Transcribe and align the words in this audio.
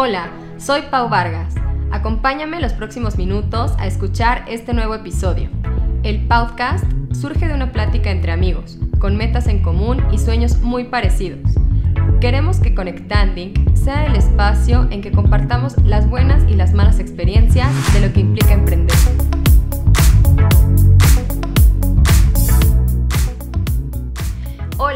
Hola, 0.00 0.30
soy 0.58 0.82
Pau 0.92 1.08
Vargas. 1.08 1.56
Acompáñame 1.90 2.60
los 2.60 2.72
próximos 2.72 3.18
minutos 3.18 3.74
a 3.80 3.88
escuchar 3.88 4.44
este 4.46 4.72
nuevo 4.72 4.94
episodio. 4.94 5.50
El 6.04 6.24
podcast 6.28 6.84
surge 7.12 7.48
de 7.48 7.54
una 7.54 7.72
plática 7.72 8.12
entre 8.12 8.30
amigos, 8.30 8.78
con 9.00 9.16
metas 9.16 9.48
en 9.48 9.60
común 9.60 10.00
y 10.12 10.18
sueños 10.18 10.60
muy 10.60 10.84
parecidos. 10.84 11.50
Queremos 12.20 12.60
que 12.60 12.76
Conectanding 12.76 13.76
sea 13.76 14.06
el 14.06 14.14
espacio 14.14 14.86
en 14.92 15.02
que 15.02 15.10
compartamos 15.10 15.76
las 15.82 16.08
buenas 16.08 16.48
y 16.48 16.54
las 16.54 16.74
malas 16.74 17.00
experiencias 17.00 17.68
de 17.92 18.06
lo 18.06 18.12
que 18.12 18.20
implica 18.20 18.52
emprender. 18.52 18.96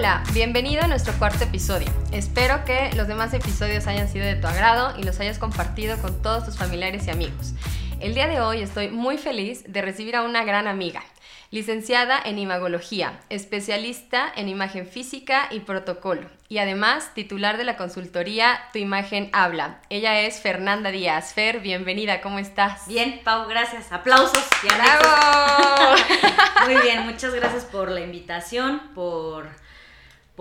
Hola, 0.02 0.24
bienvenido 0.32 0.82
a 0.82 0.88
nuestro 0.88 1.12
cuarto 1.16 1.44
episodio. 1.44 1.86
Espero 2.10 2.64
que 2.64 2.90
los 2.96 3.06
demás 3.06 3.32
episodios 3.34 3.86
hayan 3.86 4.08
sido 4.08 4.26
de 4.26 4.34
tu 4.34 4.48
agrado 4.48 4.98
y 4.98 5.04
los 5.04 5.20
hayas 5.20 5.38
compartido 5.38 5.96
con 5.98 6.20
todos 6.22 6.44
tus 6.44 6.58
familiares 6.58 7.06
y 7.06 7.10
amigos. 7.10 7.52
El 8.00 8.12
día 8.12 8.26
de 8.26 8.40
hoy 8.40 8.62
estoy 8.62 8.88
muy 8.88 9.16
feliz 9.16 9.62
de 9.68 9.80
recibir 9.80 10.16
a 10.16 10.22
una 10.22 10.42
gran 10.42 10.66
amiga, 10.66 11.04
licenciada 11.52 12.20
en 12.20 12.40
imagología, 12.40 13.20
especialista 13.30 14.26
en 14.34 14.48
imagen 14.48 14.88
física 14.88 15.46
y 15.52 15.60
protocolo, 15.60 16.28
y 16.48 16.58
además 16.58 17.14
titular 17.14 17.56
de 17.56 17.62
la 17.62 17.76
consultoría 17.76 18.58
Tu 18.72 18.80
imagen 18.80 19.30
habla. 19.32 19.78
Ella 19.88 20.18
es 20.22 20.40
Fernanda 20.40 20.90
Díaz. 20.90 21.32
Fer, 21.32 21.60
bienvenida, 21.60 22.20
¿cómo 22.22 22.40
estás? 22.40 22.88
Bien, 22.88 23.20
Pau, 23.22 23.46
gracias. 23.46 23.92
Aplausos 23.92 24.42
y. 24.64 24.66
Muy 26.64 26.82
bien, 26.82 27.02
muchas 27.06 27.32
gracias 27.32 27.64
por 27.66 27.88
la 27.88 28.00
invitación, 28.00 28.80
por 28.96 29.62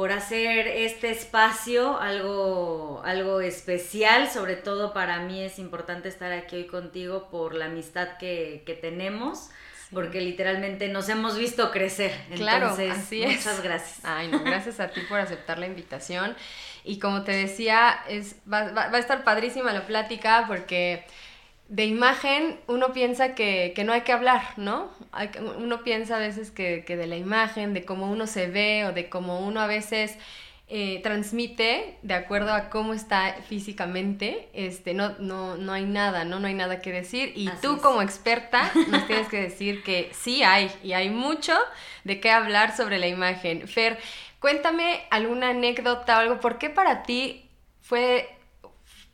por 0.02 0.12
hacer 0.12 0.68
este 0.68 1.12
espacio 1.12 2.00
algo, 2.00 3.04
algo 3.05 3.40
especial. 3.40 4.27
Sobre 4.32 4.55
todo 4.55 4.94
para 4.94 5.20
mí 5.20 5.44
es 5.44 5.60
importante 5.60 6.10
estar 6.10 6.32
aquí 6.32 6.55
hoy 6.55 6.66
contigo 6.66 7.30
por 7.30 7.54
la 7.54 7.66
amistad 7.66 8.18
que, 8.18 8.63
que 8.66 8.74
tenemos. 8.74 9.52
Porque 9.94 10.20
literalmente 10.22 10.88
nos 10.88 11.07
hemos 11.07 11.38
visto 11.38 11.70
crecer. 11.70 12.12
Claro, 12.35 12.70
Entonces, 12.72 12.91
así 12.98 13.22
es. 13.22 13.35
muchas 13.46 13.62
gracias. 13.62 13.99
Ay, 14.04 14.27
no, 14.29 14.40
gracias 14.44 14.79
a 14.79 14.88
ti 14.88 15.02
por 15.07 15.20
aceptar 15.20 15.60
la 15.60 15.68
invitación. 15.68 16.35
Y 16.84 16.98
como 16.98 17.24
te 17.24 17.34
decía, 17.34 17.99
es, 18.10 18.38
va, 18.52 18.72
va- 18.72 18.88
va 18.88 18.98
a 18.98 18.99
estar 18.99 19.24
padrísima 19.24 19.72
la 19.72 19.85
plática 19.85 20.46
porque 20.48 21.05
de 21.72 21.86
imagen 21.86 22.60
uno 22.68 22.91
piensa 22.91 23.34
que, 23.34 23.72
que 23.74 23.86
no 23.86 23.94
hay 23.94 24.02
que 24.02 24.12
hablar, 24.12 24.44
¿no? 24.58 24.91
Hay 25.14 25.30
uno 25.58 25.84
piensa 25.84 26.18
a 26.18 26.20
veces 26.20 26.52
que, 26.52 26.84
que 26.86 26.98
de 26.98 27.08
la 27.08 27.16
imagen, 27.16 27.74
de 27.74 27.86
cómo 27.86 28.12
uno 28.12 28.28
se 28.28 28.48
ve 28.48 28.86
o 28.86 28.91
de 28.91 29.08
cómo 29.08 29.40
uno 29.40 29.62
a 29.62 29.68
veces 29.68 30.18
eh, 30.68 31.00
transmite 31.02 31.98
de 32.02 32.13
acuerdo 32.13 32.52
a 32.54 32.70
cómo 32.70 32.94
está 32.94 33.38
físicamente, 33.48 34.50
este, 34.52 34.94
no, 34.94 35.18
no, 35.20 35.55
no 35.55 35.72
hay 35.72 35.86
nada, 35.86 36.26
¿no? 36.26 36.41
No 36.41 36.48
hay 36.48 36.55
nada 36.55 36.82
que 36.82 36.91
decir. 36.91 37.32
Y 37.38 37.48
Así 37.48 37.62
tú 37.62 37.76
es. 37.76 37.82
como 37.82 38.02
experta 38.02 38.70
nos 38.90 39.08
tienes 39.08 39.30
que 39.30 39.41
decir 39.41 39.82
que 39.82 40.10
sí 40.13 40.44
hay, 40.44 40.70
y 40.84 40.91
hay 40.91 41.10
mucho 41.10 41.58
de 42.04 42.20
qué 42.20 42.32
hablar 42.32 42.76
sobre 42.76 43.00
la 43.00 43.08
imagen. 43.08 43.66
Fer, 43.70 43.98
cuéntame 44.40 45.06
alguna 45.10 45.52
anécdota 45.52 46.18
o 46.18 46.20
algo, 46.20 46.40
¿por 46.41 46.58
qué 46.58 46.70
para 46.70 47.04
ti 47.04 47.50
fue, 47.82 48.30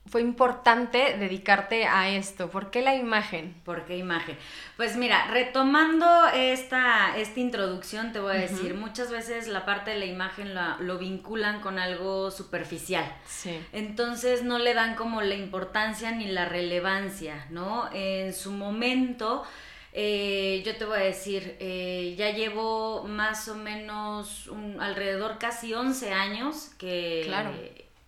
fue 0.08 0.22
importante 0.22 1.18
dedicarte 1.18 1.86
a 1.86 2.10
esto? 2.10 2.50
¿Por 2.50 2.72
qué 2.72 2.82
la 2.82 2.96
imagen? 2.96 3.56
¿Por 3.66 3.86
qué 3.86 3.98
imagen? 3.98 4.38
Pues 4.78 4.96
mira, 4.96 5.28
retomando 5.32 6.06
esta, 6.34 7.18
esta 7.18 7.40
introducción, 7.40 8.12
te 8.14 8.20
voy 8.20 8.36
a 8.36 8.40
decir, 8.40 8.74
muchas 8.76 9.12
veces 9.12 9.48
la 9.48 9.66
parte 9.66 9.92
de 9.92 9.98
la 10.00 10.06
imagen 10.06 10.54
la- 10.54 10.78
lo 10.80 10.98
vinculan 10.98 11.60
con 11.62 11.80
algo 11.80 12.32
superficial. 12.32 13.06
Sí. 13.28 13.60
Entonces 13.74 14.44
no 14.44 14.60
le 14.60 14.74
dan 14.74 14.96
como 14.96 15.22
la 15.22 15.36
importancia 15.36 16.12
ni 16.12 16.28
la 16.28 16.46
relevancia, 16.46 17.46
¿no? 17.50 17.90
En 17.94 18.34
su 18.34 18.52
momento, 18.52 19.44
eh, 19.94 20.62
yo 20.66 20.76
te 20.78 20.86
voy 20.86 21.00
a 21.00 21.04
decir, 21.04 21.56
eh, 21.60 22.14
ya 22.18 22.30
llevo 22.32 23.04
más 23.08 23.48
o 23.48 23.56
menos 23.56 24.48
un- 24.48 24.80
alrededor 24.80 25.38
casi 25.40 25.74
11 25.74 26.14
años 26.14 26.72
que, 26.78 27.24
Claro. 27.26 27.52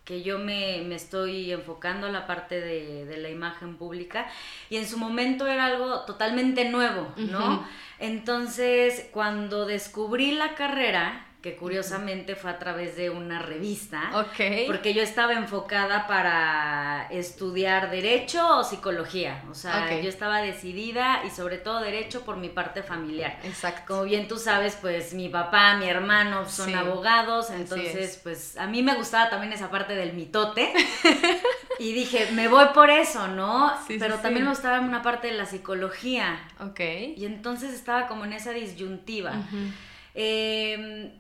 Que 0.10 0.24
yo 0.24 0.40
me, 0.40 0.82
me 0.88 0.96
estoy 0.96 1.52
enfocando 1.52 2.08
a 2.08 2.10
la 2.10 2.26
parte 2.26 2.60
de, 2.60 3.06
de 3.06 3.18
la 3.18 3.30
imagen 3.30 3.78
pública 3.78 4.26
y 4.68 4.78
en 4.78 4.88
su 4.88 4.98
momento 4.98 5.46
era 5.46 5.66
algo 5.66 6.00
totalmente 6.00 6.68
nuevo, 6.68 7.14
¿no? 7.16 7.64
Entonces, 8.00 9.08
cuando 9.12 9.68
descubrí 9.68 10.32
la 10.32 10.56
carrera, 10.56 11.28
que 11.42 11.56
curiosamente 11.56 12.36
fue 12.36 12.52
a 12.52 12.60
través 12.60 12.98
de 12.98 13.10
una 13.10 13.40
revista, 13.42 14.10
Ok. 14.14 14.68
porque 14.68 14.94
yo 14.94 15.02
estaba 15.02 15.32
enfocada 15.34 16.06
para 16.06 17.08
estudiar 17.12 17.90
derecho 17.92 18.58
o 18.58 18.64
psicología. 18.66 19.42
O 19.50 19.54
sea, 19.56 20.02
yo 20.02 20.10
estaba 20.10 20.42
decidida 20.42 21.22
y 21.26 21.30
sobre 21.30 21.58
todo 21.58 21.80
derecho 21.80 22.26
por 22.26 22.36
mi 22.36 22.50
parte 22.50 22.84
familiar. 22.84 23.40
Exacto. 23.46 23.84
Como 23.88 24.04
bien 24.04 24.28
tú 24.28 24.38
sabes, 24.38 24.78
pues 24.82 25.14
mi 25.14 25.30
papá, 25.30 25.78
mi 25.78 25.88
hermano 25.88 26.48
son 26.50 26.68
Sí, 26.68 26.74
abogados, 26.74 27.52
entonces 27.52 27.96
es. 27.96 28.18
pues 28.18 28.58
a 28.58 28.68
mí 28.68 28.84
me 28.84 28.96
gustaba 28.96 29.30
también 29.30 29.54
esa 29.54 29.72
parte 29.72 29.96
del 29.96 30.12
mitote. 30.12 30.74
y 31.80 31.94
dije, 31.94 32.28
me 32.34 32.50
voy 32.50 32.66
por 32.74 32.90
eso, 32.90 33.30
¿no? 33.30 33.72
Sí, 33.88 33.96
Pero 33.98 34.18
sí. 34.18 34.24
también 34.24 34.44
me 34.44 34.50
gustaba 34.52 34.82
una 34.82 35.02
parte 35.02 35.28
de 35.28 35.36
la 35.38 35.46
psicología. 35.46 36.38
Ok. 36.60 36.82
Y 37.16 37.24
entonces 37.26 37.74
estaba 37.74 38.08
como 38.08 38.26
en 38.26 38.34
esa 38.34 38.52
disyuntiva. 38.52 39.32
Eh, 40.16 41.14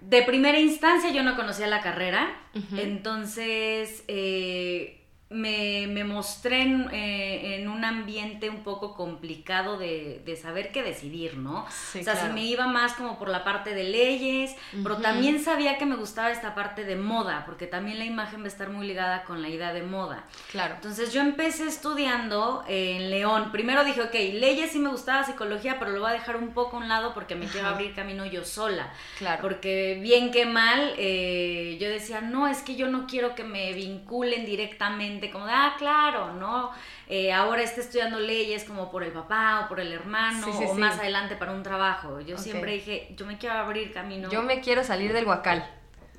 de 0.00 0.22
primera 0.22 0.58
instancia 0.58 1.10
yo 1.10 1.22
no 1.22 1.36
conocía 1.36 1.66
la 1.66 1.80
carrera, 1.80 2.28
entonces 2.76 4.04
eh, 4.08 4.99
me, 5.30 5.86
me 5.86 6.02
mostré 6.02 6.62
en, 6.62 6.88
eh, 6.92 7.54
en 7.54 7.68
un 7.68 7.84
ambiente 7.84 8.50
un 8.50 8.64
poco 8.64 8.94
complicado 8.94 9.78
de, 9.78 10.20
de 10.24 10.36
saber 10.36 10.72
qué 10.72 10.82
decidir, 10.82 11.36
¿no? 11.36 11.66
Sí, 11.70 12.00
o 12.00 12.04
sea, 12.04 12.14
claro. 12.14 12.28
si 12.28 12.34
me 12.34 12.44
iba 12.44 12.66
más 12.66 12.94
como 12.94 13.16
por 13.16 13.28
la 13.28 13.44
parte 13.44 13.72
de 13.72 13.84
leyes, 13.84 14.56
pero 14.82 14.96
también 14.96 15.42
sabía 15.42 15.78
que 15.78 15.86
me 15.86 15.94
gustaba 15.94 16.32
esta 16.32 16.56
parte 16.56 16.84
de 16.84 16.96
moda, 16.96 17.44
porque 17.46 17.68
también 17.68 17.98
la 17.98 18.04
imagen 18.04 18.40
va 18.40 18.46
a 18.46 18.48
estar 18.48 18.70
muy 18.70 18.88
ligada 18.88 19.22
con 19.22 19.40
la 19.40 19.48
idea 19.48 19.72
de 19.72 19.82
moda. 19.82 20.24
Claro. 20.50 20.74
Entonces 20.74 21.12
yo 21.12 21.20
empecé 21.20 21.68
estudiando 21.68 22.64
en 22.66 23.10
León. 23.10 23.52
Primero 23.52 23.84
dije, 23.84 24.02
ok, 24.02 24.14
leyes 24.14 24.72
sí 24.72 24.80
me 24.80 24.90
gustaba, 24.90 25.22
psicología, 25.22 25.78
pero 25.78 25.92
lo 25.92 26.00
voy 26.00 26.10
a 26.10 26.14
dejar 26.14 26.36
un 26.36 26.52
poco 26.54 26.76
a 26.76 26.80
un 26.80 26.88
lado 26.88 27.14
porque 27.14 27.36
me 27.36 27.46
quiero 27.46 27.68
Ajá. 27.68 27.76
abrir 27.76 27.94
camino 27.94 28.26
yo 28.26 28.44
sola. 28.44 28.92
Claro. 29.18 29.42
Porque 29.42 29.98
bien 30.02 30.32
que 30.32 30.44
mal, 30.44 30.94
eh, 30.98 31.78
yo 31.80 31.88
decía, 31.88 32.20
no, 32.20 32.48
es 32.48 32.62
que 32.62 32.74
yo 32.74 32.88
no 32.88 33.06
quiero 33.06 33.36
que 33.36 33.44
me 33.44 33.72
vinculen 33.74 34.44
directamente, 34.44 35.19
como 35.28 35.46
de, 35.46 35.52
ah, 35.52 35.74
claro, 35.76 36.32
¿no? 36.34 36.70
Eh, 37.08 37.32
ahora 37.32 37.62
esté 37.62 37.80
estudiando 37.80 38.20
leyes 38.20 38.62
como 38.62 38.88
por 38.90 39.02
el 39.02 39.10
papá 39.10 39.62
o 39.64 39.68
por 39.68 39.80
el 39.80 39.92
hermano 39.92 40.46
Sí, 40.46 40.52
sí, 40.56 40.64
o 40.64 40.74
sí. 40.74 40.80
más 40.80 41.00
adelante 41.00 41.34
para 41.34 41.50
un 41.50 41.64
trabajo. 41.64 42.20
Yo 42.20 42.38
siempre 42.38 42.74
dije, 42.74 43.12
yo 43.16 43.26
me 43.26 43.36
quiero 43.36 43.56
abrir 43.56 43.92
camino. 43.92 44.30
Yo 44.30 44.42
me 44.44 44.60
quiero 44.60 44.84
salir 44.84 45.12
del 45.12 45.26
huacal. 45.26 45.68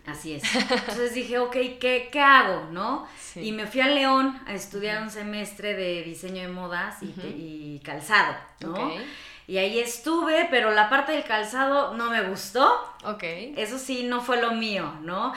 Así 0.06 0.34
es. 0.34 0.44
Entonces 0.56 1.14
dije, 1.14 1.40
ok, 1.40 1.54
¿qué, 1.80 2.10
qué 2.12 2.20
hago? 2.20 2.68
¿No? 2.72 3.08
Sí. 3.20 3.40
Y 3.42 3.52
me 3.52 3.68
fui 3.68 3.82
a 3.82 3.88
León 3.88 4.40
a 4.48 4.54
estudiar 4.54 5.02
un 5.02 5.10
semestre 5.10 5.76
de 5.76 6.04
diseño 6.04 6.42
de 6.42 6.48
modas 6.48 6.98
y, 7.02 7.80
calzado, 7.84 8.36
¿no? 8.62 8.74
Ok. 8.74 9.02
Y 9.52 9.58
ahí 9.58 9.80
estuve, 9.82 10.48
pero 10.50 10.72
la 10.72 10.88
parte 10.88 11.12
del 11.12 11.26
calzado 11.26 11.94
no 11.96 12.10
me 12.10 12.22
gustó. 12.22 12.72
Ok. 13.04 13.24
Eso 13.58 13.78
sí, 13.80 14.06
no 14.06 14.22
fue 14.22 14.42
lo 14.42 14.54
mío, 14.54 14.94
¿no? 15.02 15.34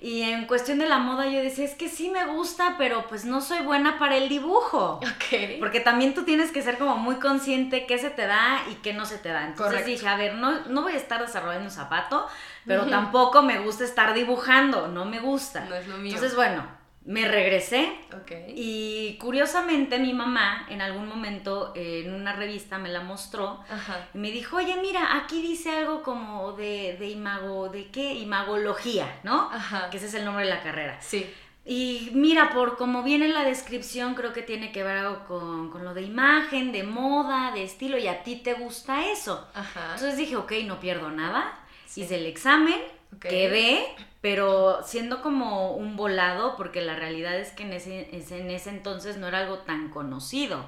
Y 0.00 0.22
en 0.22 0.46
cuestión 0.46 0.78
de 0.78 0.86
la 0.86 0.98
moda 0.98 1.26
yo 1.26 1.42
decía, 1.42 1.64
es 1.64 1.74
que 1.74 1.88
sí 1.88 2.08
me 2.08 2.26
gusta, 2.26 2.76
pero 2.78 3.08
pues 3.08 3.24
no 3.24 3.40
soy 3.40 3.64
buena 3.64 3.98
para 3.98 4.18
el 4.18 4.28
dibujo. 4.28 5.00
Ok. 5.02 5.58
Porque 5.58 5.80
también 5.80 6.14
tú 6.14 6.22
tienes 6.22 6.52
que 6.52 6.62
ser 6.62 6.78
como 6.78 6.96
muy 6.96 7.16
consciente 7.16 7.86
qué 7.86 7.98
se 7.98 8.10
te 8.10 8.28
da 8.28 8.62
y 8.70 8.74
qué 8.76 8.92
no 8.92 9.04
se 9.04 9.18
te 9.18 9.30
da. 9.30 9.40
Entonces 9.40 9.80
Correcto. 9.80 9.90
dije, 9.90 10.06
a 10.06 10.16
ver, 10.16 10.34
no, 10.34 10.60
no 10.68 10.82
voy 10.82 10.92
a 10.92 10.98
estar 10.98 11.20
desarrollando 11.20 11.64
un 11.64 11.72
zapato, 11.72 12.28
pero 12.66 12.86
tampoco 12.86 13.42
me 13.42 13.58
gusta 13.58 13.82
estar 13.82 14.14
dibujando, 14.14 14.86
no 14.86 15.06
me 15.06 15.18
gusta. 15.18 15.64
No 15.64 15.74
es 15.74 15.88
lo 15.88 15.96
mío. 15.96 16.14
Entonces, 16.14 16.36
bueno, 16.36 16.64
me 17.06 17.26
regresé 17.28 17.92
y 18.48 19.16
curiosamente 19.20 19.98
mi 19.98 20.12
mamá 20.12 20.66
en 20.68 20.82
algún 20.82 21.08
momento 21.08 21.72
eh, 21.76 22.02
en 22.04 22.12
una 22.12 22.32
revista 22.32 22.78
me 22.78 22.88
la 22.88 23.00
mostró 23.00 23.60
Ajá. 23.70 24.08
y 24.12 24.18
me 24.18 24.32
dijo, 24.32 24.56
oye, 24.56 24.76
mira, 24.82 25.16
aquí 25.16 25.40
dice 25.40 25.70
algo 25.70 26.02
como 26.02 26.52
de, 26.54 26.96
de 26.98 27.08
imago, 27.08 27.68
¿de 27.68 27.90
qué? 27.90 28.14
Imagología, 28.14 29.20
¿no? 29.22 29.48
Ajá. 29.52 29.88
Que 29.88 29.98
ese 29.98 30.06
es 30.06 30.14
el 30.14 30.24
nombre 30.24 30.44
de 30.44 30.50
la 30.50 30.62
carrera. 30.62 31.00
Sí. 31.00 31.32
Y 31.64 32.10
mira, 32.12 32.50
por 32.50 32.76
como 32.76 33.02
viene 33.04 33.26
en 33.26 33.34
la 33.34 33.44
descripción, 33.44 34.14
creo 34.14 34.32
que 34.32 34.42
tiene 34.42 34.72
que 34.72 34.82
ver 34.82 34.98
algo 34.98 35.24
con, 35.26 35.70
con 35.70 35.84
lo 35.84 35.94
de 35.94 36.02
imagen, 36.02 36.72
de 36.72 36.82
moda, 36.82 37.52
de 37.52 37.62
estilo, 37.62 37.98
y 37.98 38.08
a 38.08 38.24
ti 38.24 38.36
te 38.36 38.54
gusta 38.54 39.06
eso. 39.10 39.48
Ajá. 39.54 39.94
Entonces 39.94 40.16
dije, 40.16 40.36
ok, 40.36 40.52
no 40.64 40.80
pierdo 40.80 41.10
nada. 41.10 41.58
Sí. 41.86 42.02
Hice 42.02 42.16
el 42.16 42.26
examen, 42.26 42.80
Ok. 43.16 43.26
quedé, 43.26 43.84
pero 44.20 44.80
siendo 44.84 45.22
como 45.22 45.72
un 45.76 45.96
volado, 45.96 46.56
porque 46.56 46.80
la 46.82 46.96
realidad 46.96 47.36
es 47.38 47.50
que 47.52 47.64
en 47.64 47.72
ese, 47.72 48.16
es- 48.16 48.30
en 48.32 48.50
ese 48.50 48.70
entonces 48.70 49.16
no 49.18 49.28
era 49.28 49.38
algo 49.40 49.58
tan 49.60 49.90
conocido. 49.90 50.66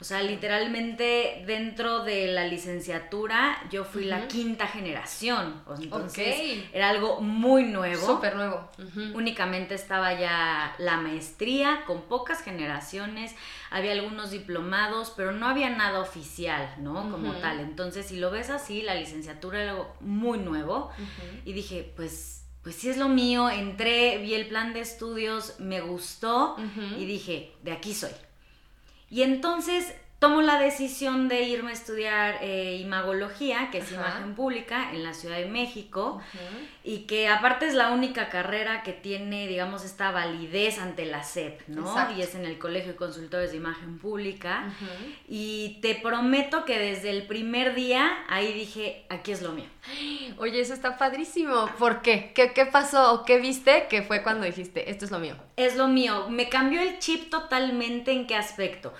O 0.00 0.04
sea, 0.04 0.22
literalmente 0.22 1.42
dentro 1.46 2.04
de 2.04 2.26
la 2.28 2.46
licenciatura 2.46 3.58
yo 3.70 3.84
fui 3.84 4.04
la 4.04 4.28
quinta 4.28 4.66
generación. 4.66 5.62
Entonces 5.80 6.64
era 6.72 6.90
algo 6.90 7.20
muy 7.20 7.64
nuevo. 7.64 8.06
Súper 8.06 8.36
nuevo. 8.36 8.68
Únicamente 9.14 9.74
estaba 9.74 10.18
ya 10.18 10.74
la 10.78 10.98
maestría 10.98 11.84
con 11.86 12.02
pocas 12.02 12.42
generaciones. 12.42 13.34
Había 13.70 13.92
algunos 13.92 14.30
diplomados, 14.30 15.12
pero 15.16 15.32
no 15.32 15.46
había 15.46 15.70
nada 15.70 16.00
oficial, 16.00 16.74
¿no? 16.78 17.10
Como 17.10 17.32
tal. 17.34 17.60
Entonces, 17.60 18.06
si 18.06 18.16
lo 18.16 18.30
ves 18.30 18.50
así, 18.50 18.82
la 18.82 18.94
licenciatura 18.94 19.62
era 19.62 19.70
algo 19.72 19.96
muy 20.00 20.38
nuevo. 20.38 20.90
Y 21.44 21.52
dije, 21.52 21.92
pues 21.96 22.42
pues 22.62 22.74
sí 22.74 22.88
es 22.88 22.96
lo 22.96 23.08
mío, 23.08 23.48
entré, 23.48 24.18
vi 24.18 24.34
el 24.34 24.48
plan 24.48 24.72
de 24.72 24.80
estudios, 24.80 25.60
me 25.60 25.80
gustó 25.80 26.56
y 26.98 27.06
dije, 27.06 27.52
de 27.62 27.70
aquí 27.70 27.94
soy. 27.94 28.10
Y 29.08 29.22
entonces 29.22 29.94
tomo 30.18 30.40
la 30.40 30.58
decisión 30.58 31.28
de 31.28 31.42
irme 31.42 31.70
a 31.70 31.74
estudiar 31.74 32.38
eh, 32.40 32.78
imagología, 32.80 33.68
que 33.70 33.78
es 33.78 33.92
imagen 33.92 34.34
pública, 34.34 34.90
en 34.92 35.04
la 35.04 35.12
Ciudad 35.12 35.36
de 35.36 35.46
México, 35.46 36.22
y 36.82 37.00
que 37.00 37.28
aparte 37.28 37.66
es 37.66 37.74
la 37.74 37.90
única 37.90 38.30
carrera 38.30 38.82
que 38.82 38.92
tiene, 38.92 39.46
digamos, 39.46 39.84
esta 39.84 40.12
validez 40.12 40.78
ante 40.78 41.04
la 41.04 41.22
SEP, 41.22 41.68
¿no? 41.68 41.94
Y 42.16 42.22
es 42.22 42.34
en 42.34 42.46
el 42.46 42.58
Colegio 42.58 42.92
de 42.92 42.96
Consultores 42.96 43.50
de 43.50 43.58
Imagen 43.58 43.98
Pública. 43.98 44.64
Y 45.28 45.78
te 45.82 45.94
prometo 45.94 46.64
que 46.64 46.78
desde 46.78 47.10
el 47.10 47.26
primer 47.26 47.74
día 47.74 48.24
ahí 48.28 48.54
dije, 48.54 49.04
aquí 49.10 49.32
es 49.32 49.42
lo 49.42 49.52
mío. 49.52 49.68
Oye, 50.38 50.60
eso 50.60 50.72
está 50.72 50.96
padrísimo. 50.96 51.68
¿Por 51.78 52.00
qué? 52.00 52.32
¿Qué, 52.34 52.52
qué 52.52 52.64
pasó 52.64 53.12
o 53.12 53.24
qué 53.24 53.38
viste 53.38 53.86
que 53.88 54.02
fue 54.02 54.22
cuando 54.22 54.46
dijiste, 54.46 54.90
esto 54.90 55.04
es 55.04 55.10
lo 55.10 55.18
mío? 55.18 55.36
Es 55.56 55.76
lo 55.76 55.88
mío. 55.88 56.28
Me 56.30 56.48
cambió 56.48 56.80
el 56.80 56.98
chip 57.00 57.28
totalmente 57.30 58.12
en 58.12 58.26
qué 58.26 58.34
aspecto 58.34 58.94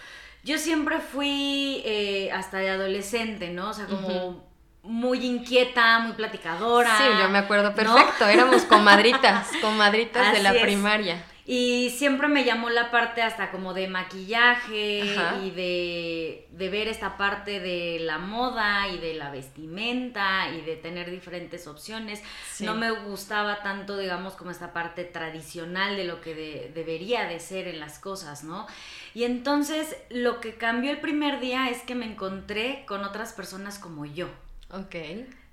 yo 0.46 0.58
siempre 0.58 1.00
fui 1.00 1.82
eh, 1.84 2.30
hasta 2.32 2.58
de 2.58 2.70
adolescente, 2.70 3.50
¿no? 3.50 3.70
O 3.70 3.74
sea, 3.74 3.86
como 3.86 4.44
muy 4.84 5.26
inquieta, 5.26 5.98
muy 5.98 6.12
platicadora. 6.12 6.96
Sí, 6.96 7.04
yo 7.20 7.28
me 7.28 7.38
acuerdo 7.38 7.74
perfecto, 7.74 8.26
éramos 8.26 8.62
comadritas, 8.62 9.48
comadritas 9.60 10.32
de 10.32 10.42
la 10.44 10.52
primaria. 10.52 11.20
Y 11.48 11.90
siempre 11.90 12.26
me 12.26 12.44
llamó 12.44 12.70
la 12.70 12.90
parte 12.90 13.22
hasta 13.22 13.52
como 13.52 13.72
de 13.72 13.86
maquillaje 13.86 15.04
y 15.44 15.50
de, 15.52 16.48
ver 16.50 16.88
esta 16.88 17.16
parte 17.16 17.60
de 17.60 18.00
la 18.00 18.18
moda 18.18 18.88
y 18.88 18.98
de 18.98 19.14
la 19.14 19.30
vestimenta 19.30 20.48
y 20.50 20.62
de 20.62 20.74
tener 20.74 21.08
diferentes 21.08 21.68
opciones. 21.68 22.20
No 22.58 22.74
me 22.74 22.90
gustaba 22.90 23.62
tanto, 23.62 23.96
digamos, 23.96 24.34
como 24.34 24.50
esta 24.50 24.72
parte 24.72 25.04
tradicional 25.04 25.96
de 25.96 26.02
lo 26.02 26.20
que 26.20 26.72
debería 26.74 27.28
de 27.28 27.38
ser 27.38 27.68
en 27.68 27.78
las 27.78 28.00
cosas, 28.00 28.42
¿no? 28.42 28.66
Y 29.14 29.22
entonces 29.22 29.96
lo 30.10 30.40
que 30.40 30.56
cambió 30.56 30.90
el 30.90 30.98
primer 30.98 31.38
día 31.38 31.70
es 31.70 31.80
que 31.82 31.94
me 31.94 32.06
encontré 32.06 32.84
con 32.88 33.04
otras 33.04 33.32
personas 33.32 33.78
como 33.78 34.04
yo. 34.04 34.28
Ok. 34.70 34.96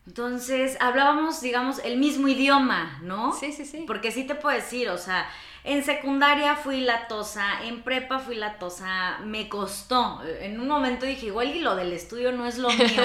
Entonces 0.07 0.75
hablábamos, 0.81 1.39
digamos, 1.41 1.79
el 1.85 1.97
mismo 1.97 2.27
idioma, 2.27 2.99
¿no? 3.03 3.31
Sí, 3.31 3.53
sí, 3.53 3.65
sí. 3.65 3.83
Porque 3.87 4.11
sí 4.11 4.25
te 4.25 4.35
puedo 4.35 4.55
decir, 4.55 4.89
o 4.89 4.97
sea, 4.97 5.29
en 5.65 5.83
secundaria 5.83 6.57
fui 6.57 6.81
latosa, 6.81 7.63
en 7.63 7.83
prepa 7.83 8.19
fui 8.19 8.35
latosa, 8.35 9.19
me 9.23 9.47
costó. 9.47 10.21
En 10.41 10.59
un 10.59 10.67
momento 10.67 11.05
dije, 11.05 11.27
igual 11.27 11.55
y 11.55 11.59
lo 11.59 11.75
del 11.75 11.93
estudio 11.93 12.33
no 12.33 12.45
es 12.45 12.57
lo 12.57 12.69
mío, 12.73 13.03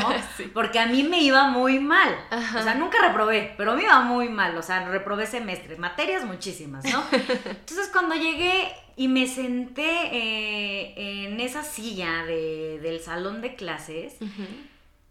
porque 0.53 0.81
a 0.81 0.87
mí 0.87 1.05
me 1.05 1.21
iba 1.23 1.49
muy 1.49 1.79
mal. 1.79 2.17
O 2.57 2.63
sea, 2.63 2.75
nunca 2.75 2.99
reprobé, 3.01 3.55
pero 3.57 3.77
me 3.77 3.85
iba 3.85 4.01
muy 4.01 4.29
mal. 4.29 4.57
O 4.57 4.63
sea, 4.63 4.89
reprobé 4.89 5.27
semestres, 5.27 5.79
materias 5.79 6.25
muchísimas, 6.25 6.85
¿no? 6.85 7.05
Entonces 7.13 7.91
cuando 7.93 8.17
llegué 8.17 8.73
y 8.97 9.07
me 9.07 9.29
senté 9.29 10.09
eh, 10.13 11.27
en 11.27 11.41
esa 11.41 11.63
silla 11.63 12.25
del 12.25 13.01
salón 13.01 13.41
de 13.41 13.55
clases, 13.55 14.17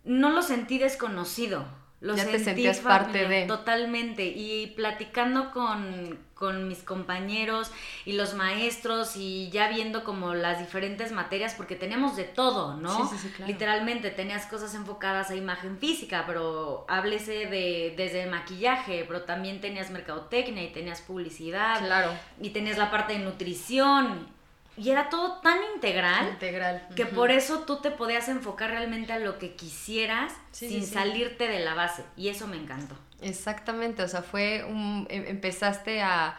no 0.03 0.31
lo 0.31 0.41
sentí 0.41 0.79
desconocido. 0.79 1.65
Lo 1.99 2.15
ya 2.15 2.25
te 2.25 2.38
sentías 2.38 2.79
parte 2.79 3.27
de. 3.27 3.45
Totalmente. 3.45 4.25
Y 4.25 4.67
platicando 4.75 5.49
con, 5.51 6.19
con, 6.35 6.67
mis 6.67 6.83
compañeros 6.83 7.71
y 8.05 8.13
los 8.13 8.35
maestros 8.35 9.15
y 9.15 9.49
ya 9.49 9.67
viendo 9.69 10.03
como 10.03 10.35
las 10.35 10.59
diferentes 10.59 11.11
materias, 11.11 11.55
porque 11.55 11.75
tenemos 11.75 12.15
de 12.15 12.25
todo, 12.25 12.75
¿no? 12.75 13.09
Sí, 13.09 13.17
sí, 13.17 13.29
claro. 13.29 13.51
Literalmente 13.51 14.11
tenías 14.11 14.45
cosas 14.45 14.75
enfocadas 14.75 15.31
a 15.31 15.35
imagen 15.35 15.79
física, 15.79 16.25
pero 16.27 16.85
háblese 16.88 17.47
de 17.47 17.95
desde 17.97 18.27
maquillaje, 18.27 19.03
pero 19.07 19.23
también 19.23 19.59
tenías 19.59 19.89
mercadotecnia 19.89 20.63
y 20.63 20.71
tenías 20.71 21.01
publicidad. 21.01 21.79
Claro. 21.79 22.11
Y 22.39 22.51
tenías 22.51 22.77
la 22.77 22.91
parte 22.91 23.13
de 23.13 23.19
nutrición 23.19 24.37
y 24.77 24.91
era 24.91 25.09
todo 25.09 25.39
tan 25.41 25.57
integral, 25.75 26.29
integral. 26.29 26.88
que 26.95 27.07
por 27.07 27.31
eso 27.31 27.62
tú 27.62 27.81
te 27.81 27.89
podías 27.89 28.29
enfocar 28.29 28.69
realmente 28.69 29.12
a 29.12 29.19
lo 29.19 29.39
que 29.39 29.56
quisieras 29.56 30.33
sin 30.51 30.85
salirte 30.85 31.47
de 31.47 31.59
la 31.59 31.74
base. 31.74 32.03
Y 32.15 32.29
eso 32.29 32.47
me 32.47 32.57
encantó. 32.57 32.95
Exactamente, 33.21 34.03
o 34.03 34.07
sea, 34.07 34.21
fue 34.21 34.63
un... 34.63 35.07
Em, 35.09 35.25
empezaste 35.25 36.01
a, 36.01 36.38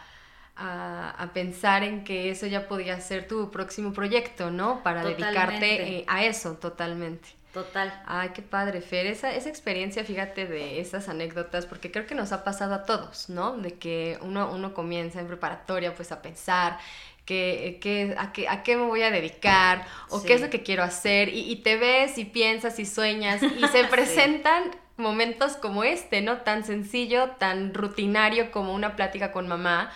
a, 0.57 1.31
pensar 1.35 1.83
en 1.83 2.05
que 2.05 2.31
eso 2.31 2.47
ya 2.47 2.69
podía 2.69 3.01
ser 3.01 3.27
tu 3.27 3.51
próximo 3.51 3.93
proyecto, 3.93 4.51
¿no? 4.51 4.83
Para 4.85 5.05
dedicarte 5.05 5.99
eh, 5.99 6.05
a 6.07 6.25
eso 6.25 6.55
totalmente. 6.55 7.29
Total. 7.53 8.03
Ay, 8.07 8.31
qué 8.35 8.43
padre, 8.43 8.83
Fer. 8.83 9.07
Esa, 9.07 9.35
esa 9.35 9.49
experiencia, 9.49 10.05
fíjate, 10.05 10.47
de 10.47 10.81
esas 10.81 11.09
anécdotas, 11.09 11.67
porque 11.67 11.91
creo 11.91 12.07
que 12.07 12.15
nos 12.15 12.31
ha 12.31 12.45
pasado 12.45 12.75
a 12.75 12.85
todos, 12.85 13.29
¿no? 13.31 13.57
De 13.57 13.75
que 13.75 14.19
uno, 14.21 14.53
uno 14.53 14.75
comienza 14.75 15.19
en 15.19 15.27
preparatoria, 15.27 15.95
pues, 15.95 16.13
a 16.13 16.23
pensar 16.23 16.79
que, 17.29 18.15
a, 18.17 18.33
qué, 18.33 18.49
a, 18.49 18.63
qué, 18.63 18.77
me 18.77 18.85
voy 18.85 19.03
a 19.03 19.11
dedicar 19.11 19.87
o 20.09 20.23
qué 20.23 20.33
es 20.33 20.41
lo 20.41 20.49
que 20.49 20.63
quiero 20.63 20.83
hacer 20.83 21.29
y, 21.29 21.57
te 21.57 21.77
ves 21.77 22.17
y 22.17 22.25
piensas 22.25 22.79
y 22.79 22.87
sueñas 22.87 23.43
y 23.43 23.69
se 23.73 23.85
presentan 23.85 24.75
momentos 24.97 25.57
como 25.57 25.85
este, 25.85 26.23
¿no? 26.23 26.39
Tan 26.39 26.65
sencillo, 26.65 27.33
tan 27.39 27.75
rutinario 27.75 28.51
como 28.51 28.73
una 28.73 28.97
plática 28.97 29.31
con 29.31 29.47
mamá. 29.47 29.93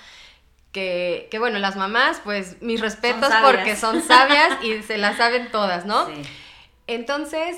Que, 0.73 1.29
que 1.31 1.39
bueno, 1.39 1.59
las 1.59 1.77
mamás, 1.77 2.21
pues 2.23 2.61
mis 2.61 2.81
respetos 2.81 3.33
porque 3.43 3.77
son 3.77 4.03
sabias 4.03 4.63
y 4.63 4.83
se 4.87 4.99
las 4.99 5.17
saben 5.17 5.51
todas, 5.51 5.87
¿no? 5.87 6.07
Sí. 6.07 6.23
Entonces, 6.87 7.57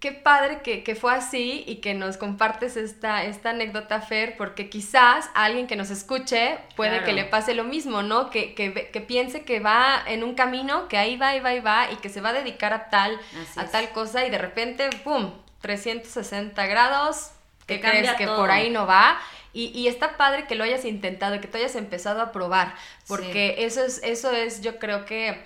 qué 0.00 0.12
padre 0.12 0.60
que, 0.62 0.94
fue 0.94 1.12
así 1.12 1.64
y 1.66 1.76
que 1.76 1.94
nos 1.94 2.16
compartes 2.16 2.76
esta, 2.76 3.24
esta 3.24 3.50
anécdota, 3.50 4.00
Fer, 4.00 4.36
porque 4.36 4.70
quizás 4.70 5.28
a 5.34 5.44
alguien 5.44 5.66
que 5.66 5.74
nos 5.74 5.90
escuche 5.90 6.58
puede 6.76 7.02
que 7.02 7.12
le 7.12 7.24
pase 7.24 7.54
lo 7.54 7.64
mismo, 7.64 8.02
¿no? 8.02 8.30
Que, 8.30 8.54
que, 8.54 9.00
piense 9.00 9.42
que 9.42 9.60
va 9.60 10.02
en 10.06 10.22
un 10.22 10.34
camino, 10.34 10.88
que 10.88 10.98
ahí 10.98 11.16
va, 11.16 11.34
y 11.34 11.40
va, 11.40 11.54
y 11.54 11.60
va, 11.60 11.90
y 11.90 11.96
que 11.96 12.08
se 12.08 12.20
va 12.20 12.30
a 12.30 12.32
dedicar 12.32 12.72
a 12.72 12.90
tal, 12.90 13.18
a 13.56 13.64
tal 13.66 13.90
cosa, 13.90 14.24
y 14.24 14.30
de 14.30 14.38
repente, 14.38 14.88
¡pum! 15.02 15.32
360 15.62 16.66
grados, 16.66 17.30
que 17.66 17.80
crees 17.80 18.12
que 18.12 18.26
por 18.26 18.50
ahí 18.50 18.70
no 18.70 18.86
va. 18.86 19.20
Y, 19.52 19.66
y, 19.76 19.88
está 19.88 20.16
padre 20.16 20.46
que 20.46 20.54
lo 20.54 20.62
hayas 20.62 20.84
intentado, 20.84 21.40
que 21.40 21.48
te 21.48 21.58
hayas 21.58 21.74
empezado 21.74 22.20
a 22.20 22.30
probar, 22.30 22.74
porque 23.08 23.56
eso, 23.64 23.82
es, 23.82 24.00
eso 24.04 24.30
es, 24.30 24.60
yo 24.60 24.78
creo 24.78 25.04
que 25.04 25.42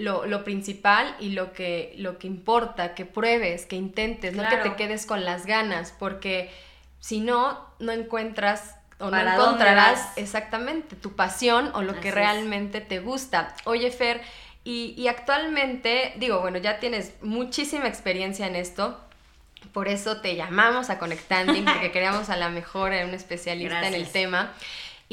lo, 0.00 0.44
principal 0.44 1.14
y 1.20 1.30
lo 1.30 1.52
que, 1.52 1.94
lo 1.96 2.18
que 2.18 2.26
importa, 2.26 2.94
que 2.94 3.04
pruebes, 3.04 3.66
que 3.66 3.76
intentes, 3.76 4.34
no 4.34 4.48
que 4.48 4.56
te 4.56 4.74
quedes 4.74 5.06
con 5.06 5.24
las 5.24 5.46
ganas, 5.46 5.94
porque 5.98 6.50
si 7.00 7.20
no, 7.20 7.66
no 7.78 7.92
encuentras 7.92 8.76
o 8.98 9.10
no 9.10 9.18
encontrarás 9.18 10.12
exactamente 10.16 10.94
tu 10.94 11.16
pasión 11.16 11.70
o 11.74 11.82
lo 11.82 11.98
que 12.00 12.10
realmente 12.10 12.80
te 12.80 13.00
gusta. 13.00 13.54
Oye, 13.64 13.90
Fer, 13.90 14.20
y, 14.62 14.94
y, 14.96 15.08
actualmente, 15.08 16.12
digo, 16.16 16.40
bueno, 16.40 16.58
ya 16.58 16.78
tienes 16.80 17.14
muchísima 17.22 17.88
experiencia 17.88 18.46
en 18.46 18.56
esto. 18.56 19.00
Por 19.72 19.88
eso 19.88 20.20
te 20.20 20.36
llamamos 20.36 20.90
a 20.90 20.98
Conectanding, 20.98 21.64
porque 21.64 21.90
queríamos 21.92 22.28
a 22.28 22.36
la 22.36 22.50
mejor, 22.50 22.92
un 22.92 23.14
especialista 23.14 23.88
en 23.88 23.94
el 23.94 24.08
tema. 24.08 24.52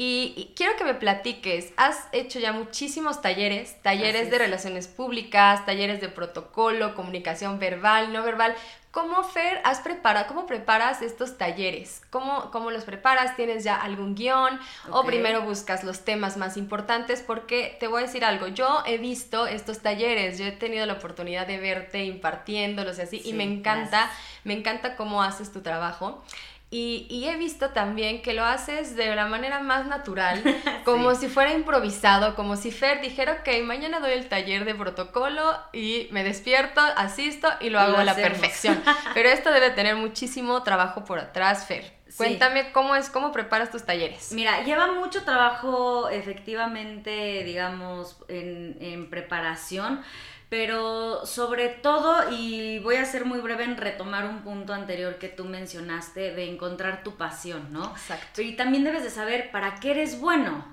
Y, 0.00 0.52
quiero 0.54 0.76
que 0.76 0.84
me 0.84 0.94
platiques, 0.94 1.72
has 1.76 2.06
hecho 2.12 2.38
ya 2.38 2.52
muchísimos 2.52 3.20
talleres, 3.20 3.82
talleres 3.82 4.30
de 4.30 4.38
relaciones 4.38 4.86
públicas, 4.86 5.66
talleres 5.66 6.00
de 6.00 6.08
protocolo, 6.08 6.94
comunicación 6.94 7.58
verbal, 7.58 8.12
no 8.12 8.22
verbal. 8.22 8.54
¿Cómo, 8.92 9.24
Fer, 9.24 9.60
has 9.64 9.80
preparado, 9.80 10.28
cómo 10.28 10.46
preparas 10.46 11.02
estos 11.02 11.36
talleres? 11.36 12.00
¿Cómo, 12.10 12.52
cómo 12.52 12.70
los 12.70 12.84
preparas? 12.84 13.34
¿Tienes 13.34 13.64
ya 13.64 13.74
algún 13.74 14.14
guion? 14.14 14.60
¿O 14.92 15.02
primero 15.02 15.42
buscas 15.42 15.82
los 15.82 16.04
temas 16.04 16.36
más 16.36 16.56
importantes? 16.56 17.20
Porque 17.20 17.76
te 17.80 17.88
voy 17.88 18.04
a 18.04 18.06
decir 18.06 18.24
algo, 18.24 18.46
yo 18.46 18.84
he 18.86 18.98
visto 18.98 19.48
estos 19.48 19.80
talleres, 19.80 20.38
yo 20.38 20.44
he 20.44 20.52
tenido 20.52 20.86
la 20.86 20.92
oportunidad 20.92 21.48
de 21.48 21.58
verte 21.58 22.04
impartiéndolos 22.04 22.98
y 22.98 23.02
así, 23.02 23.22
y 23.24 23.32
me 23.32 23.42
encanta, 23.42 24.08
me 24.44 24.54
encanta 24.54 24.94
cómo 24.94 25.24
haces 25.24 25.52
tu 25.52 25.60
trabajo. 25.60 26.22
Y, 26.70 27.24
he 27.26 27.36
visto 27.36 27.70
también 27.70 28.20
que 28.20 28.34
lo 28.34 28.44
haces 28.44 28.94
de 28.94 29.14
la 29.14 29.26
manera 29.26 29.60
más 29.60 29.86
natural, 29.86 30.42
como 30.84 31.14
si 31.14 31.28
fuera 31.28 31.54
improvisado, 31.54 32.34
como 32.34 32.56
si 32.56 32.70
Fer 32.70 33.00
dijera, 33.00 33.40
ok, 33.40 33.64
mañana 33.64 34.00
doy 34.00 34.12
el 34.12 34.28
taller 34.28 34.66
de 34.66 34.74
protocolo 34.74 35.42
y 35.72 36.08
me 36.10 36.24
despierto, 36.24 36.82
asisto 36.96 37.48
y 37.60 37.70
lo 37.70 37.80
hago 37.80 37.96
a 37.96 38.04
la 38.04 38.14
perfección. 38.14 38.82
Pero 39.14 39.30
esto 39.30 39.50
debe 39.50 39.70
tener 39.70 39.96
muchísimo 39.96 40.62
trabajo 40.62 41.04
por 41.06 41.18
atrás, 41.18 41.66
Fer. 41.66 41.96
Cuéntame 42.16 42.72
cómo 42.72 42.94
es, 42.94 43.10
cómo 43.10 43.32
preparas 43.32 43.70
tus 43.70 43.84
talleres. 43.84 44.32
Mira, 44.32 44.62
lleva 44.64 44.92
mucho 44.92 45.24
trabajo 45.24 46.08
efectivamente, 46.08 47.44
digamos, 47.44 48.16
en, 48.28 48.76
en 48.80 49.10
preparación, 49.10 50.02
pero 50.48 51.26
sobre 51.26 51.68
todo, 51.68 52.30
y 52.30 52.78
voy 52.78 52.96
a 52.96 53.04
ser 53.04 53.24
muy 53.24 53.40
breve 53.40 53.64
en 53.64 53.76
retomar 53.76 54.24
un 54.26 54.40
punto 54.40 54.72
anterior 54.72 55.16
que 55.16 55.28
tú 55.28 55.44
mencionaste, 55.44 56.34
de 56.34 56.50
encontrar 56.50 57.02
tu 57.02 57.16
pasión, 57.16 57.72
¿no? 57.72 57.84
Exacto. 57.90 58.42
Y 58.42 58.56
también 58.56 58.84
debes 58.84 59.02
de 59.02 59.10
saber 59.10 59.50
para 59.50 59.76
qué 59.76 59.90
eres 59.90 60.20
bueno. 60.20 60.64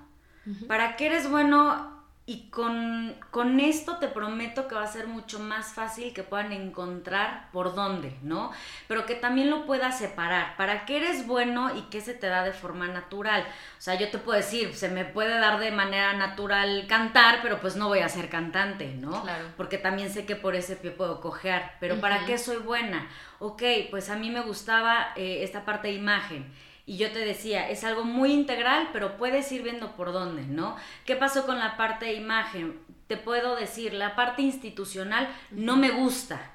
¿Para 0.67 0.95
qué 0.95 1.07
eres 1.07 1.29
bueno 1.29 1.94
y 2.27 2.49
con, 2.49 3.15
con, 3.29 3.59
esto 3.59 3.97
te 3.97 4.07
prometo 4.07 4.67
que 4.67 4.73
va 4.73 4.81
a 4.81 4.87
ser 4.87 5.05
mucho 5.05 5.37
más 5.37 5.73
fácil 5.73 6.11
que 6.11 6.23
puedan 6.23 6.51
encontrar 6.53 7.49
por 7.51 7.75
dónde, 7.75 8.17
¿no? 8.23 8.51
Pero 8.87 9.05
que 9.05 9.13
también 9.13 9.51
lo 9.51 9.67
puedas 9.67 9.99
separar. 9.99 10.57
¿Para 10.57 10.85
qué 10.85 10.97
eres 10.97 11.27
bueno 11.27 11.75
y 11.77 11.83
qué 11.83 12.01
se 12.01 12.15
te 12.15 12.25
da 12.25 12.43
de 12.43 12.51
forma 12.51 12.87
natural? 12.87 13.43
O 13.77 13.81
sea, 13.81 13.93
yo 13.93 14.09
te 14.09 14.17
puedo 14.17 14.37
decir, 14.37 14.73
se 14.73 14.89
me 14.89 15.05
puede 15.05 15.37
dar 15.37 15.59
de 15.59 15.69
manera 15.69 16.13
natural 16.13 16.87
cantar, 16.87 17.41
pero 17.43 17.61
pues 17.61 17.75
no 17.75 17.89
voy 17.89 17.99
a 17.99 18.09
ser 18.09 18.27
cantante, 18.27 18.95
¿no? 18.95 19.21
Claro. 19.21 19.45
Porque 19.55 19.77
también 19.77 20.11
sé 20.11 20.25
que 20.25 20.35
por 20.35 20.55
ese 20.55 20.75
pie 20.75 20.89
puedo 20.89 21.21
cojear. 21.21 21.77
Pero 21.79 22.01
¿para 22.01 22.25
qué 22.25 22.39
soy 22.39 22.57
buena? 22.57 23.07
Ok, 23.37 23.61
pues 23.91 24.09
a 24.09 24.15
mí 24.15 24.31
me 24.31 24.41
gustaba 24.41 25.09
eh, 25.15 25.43
esta 25.43 25.63
parte 25.63 25.89
de 25.89 25.93
imagen 25.93 26.51
y 26.85 26.97
yo 26.97 27.11
te 27.11 27.19
decía, 27.19 27.69
es 27.69 27.83
algo 27.83 28.03
muy 28.03 28.31
integral, 28.31 28.89
pero 28.93 29.17
puedes 29.17 29.51
ir 29.51 29.63
viendo 29.63 29.95
por 29.95 30.13
dónde, 30.13 30.43
¿no? 30.43 30.75
¿Qué 31.05 31.15
pasó 31.15 31.45
con 31.45 31.57
la 31.57 31.77
parte 31.77 32.05
de 32.05 32.13
imagen? 32.13 32.79
Te 33.07 33.17
puedo 33.17 33.55
decir, 33.55 33.93
la 33.93 34.15
parte 34.15 34.43
institucional 34.43 35.27
no 35.51 35.77
me 35.77 35.91
gusta. 35.91 36.51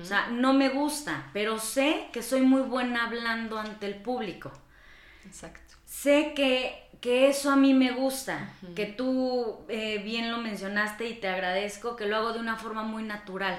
O 0.00 0.04
sea, 0.06 0.28
no 0.28 0.54
me 0.54 0.70
gusta, 0.70 1.28
pero 1.34 1.58
sé 1.58 2.06
que 2.10 2.22
soy 2.22 2.40
muy 2.40 2.62
buena 2.62 3.04
hablando 3.04 3.58
ante 3.58 3.84
el 3.84 3.96
público. 3.96 4.50
Exacto. 5.26 5.74
Sé 5.84 6.32
que, 6.34 6.88
que 7.02 7.28
eso 7.28 7.50
a 7.50 7.56
mí 7.56 7.74
me 7.74 7.92
gusta, 7.92 8.54
que 8.74 8.86
tú 8.86 9.66
eh, 9.68 9.98
bien 9.98 10.30
lo 10.30 10.38
mencionaste 10.38 11.08
y 11.08 11.14
te 11.14 11.28
agradezco, 11.28 11.94
que 11.94 12.06
lo 12.06 12.16
hago 12.16 12.32
de 12.32 12.38
una 12.38 12.56
forma 12.56 12.84
muy 12.84 13.02
natural. 13.02 13.58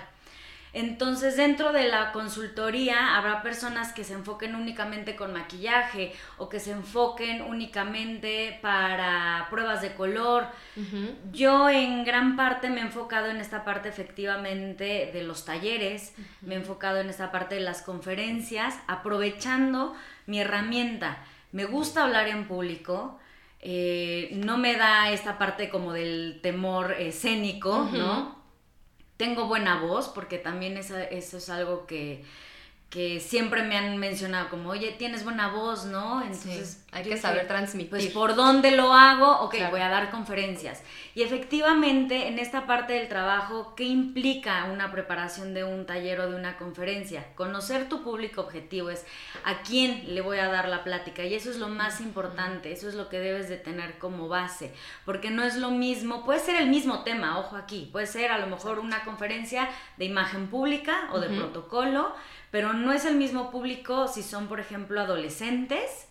Entonces, 0.78 1.36
dentro 1.36 1.74
de 1.74 1.88
la 1.88 2.12
consultoría 2.12 3.18
habrá 3.18 3.42
personas 3.42 3.94
que 3.94 4.04
se 4.04 4.14
enfoquen 4.14 4.54
únicamente 4.54 5.16
con 5.16 5.34
maquillaje 5.34 6.14
o 6.38 6.50
que 6.50 6.60
se 6.60 6.70
enfoquen 6.70 7.42
únicamente 7.42 8.60
para 8.62 9.48
pruebas 9.50 9.82
de 9.82 9.96
color. 9.96 10.46
Yo 11.32 11.68
en 11.68 12.04
gran 12.04 12.36
parte 12.36 12.70
me 12.70 12.82
he 12.82 12.84
enfocado 12.84 13.26
en 13.32 13.38
esta 13.38 13.66
parte 13.66 13.90
efectivamente 13.90 15.10
de 15.12 15.24
los 15.24 15.46
talleres, 15.46 16.14
me 16.42 16.54
he 16.54 16.58
enfocado 16.60 17.00
en 17.00 17.10
esta 17.10 17.32
parte 17.32 17.56
de 17.56 17.62
las 17.62 17.82
conferencias, 17.82 18.80
aprovechando 18.86 19.96
mi 20.28 20.42
herramienta. 20.42 21.18
Me 21.54 21.66
gusta 21.66 22.04
hablar 22.04 22.28
en 22.28 22.48
público. 22.48 23.20
Eh, 23.62 24.30
no 24.46 24.60
me 24.60 24.76
da 24.76 25.10
esta 25.10 25.40
parte 25.40 25.70
como 25.70 25.92
del 25.92 26.40
temor 26.44 26.92
escénico, 27.00 27.90
¿no? 27.92 28.37
Tengo 29.18 29.48
buena 29.48 29.82
voz, 29.82 30.10
porque 30.10 30.38
también 30.38 30.78
eso, 30.78 30.98
eso 30.98 31.38
es 31.38 31.50
algo 31.50 31.86
que, 31.88 32.24
que 32.89 33.20
siempre 33.20 33.63
me 33.63 33.77
han 33.77 33.98
mencionado 33.98 34.50
como, 34.50 34.70
oye, 34.70 34.96
tienes 34.98 35.25
buena 35.25 35.50
voz, 35.50 35.86
¿no? 35.86 36.22
Entonces 36.22 36.86
hay 36.94 37.03
que 37.03 37.17
saber 37.17 37.46
transmitir. 37.46 37.89
Pues 37.89 38.08
por 38.08 38.36
dónde 38.36 38.72
lo 38.72 38.94
hago, 38.94 39.41
ok, 39.41 39.56
voy 39.70 39.82
a 39.82 39.89
dar 39.89 40.10
conferencias. 40.10 40.82
Y 41.13 41.22
efectivamente, 41.22 42.27
en 42.27 42.39
esta 42.39 42.65
parte 42.65 42.94
del 42.94 43.10
trabajo, 43.10 43.74
¿qué 43.75 43.84
implica 43.84 44.65
una 44.72 44.89
preparación 44.89 45.53
de 45.53 45.65
un 45.65 45.86
taller 45.86 46.22
o 46.22 46.29
de 46.29 46.36
una 46.38 46.58
conferencia? 46.58 47.25
Conocer 47.36 47.89
tu 47.89 48.03
público 48.03 48.39
objetivo 48.39 48.89
es 48.89 49.06
a 49.44 49.63
quién 49.63 50.15
le 50.15 50.22
voy 50.22 50.38
a 50.38 50.48
dar 50.48 50.70
la 50.70 50.86
plática 50.86 51.25
y 51.25 51.34
eso 51.34 51.51
es 51.51 51.58
lo 51.58 51.67
más 51.67 52.00
importante, 52.00 52.72
eso 52.72 52.88
es 52.88 52.96
lo 52.96 53.10
que 53.10 53.20
debes 53.20 53.50
de 53.50 53.58
tener 53.58 53.98
como 53.98 54.29
base, 54.29 54.74
porque 55.06 55.29
no 55.29 55.44
es 55.44 55.58
lo 55.58 55.72
mismo, 55.72 56.24
puede 56.24 56.39
ser 56.39 56.56
el 56.56 56.70
mismo 56.70 57.03
tema, 57.03 57.38
ojo 57.38 57.58
aquí, 57.58 57.89
puede 57.91 58.08
ser 58.08 58.32
a 58.32 58.38
lo 58.38 58.48
mejor 58.48 58.79
una 58.79 59.03
conferencia 59.03 59.67
de 59.98 60.06
imagen 60.06 60.48
pública 60.48 61.10
o 61.12 61.20
de 61.20 61.29
protocolo, 61.29 62.15
pero 62.58 62.74
no 62.74 62.92
es 62.92 63.06
el 63.06 63.18
mismo 63.18 63.52
público 63.52 64.08
si 64.08 64.24
son, 64.24 64.48
por 64.48 64.60
ejemplo, 64.60 65.00
adolescentes 65.00 66.08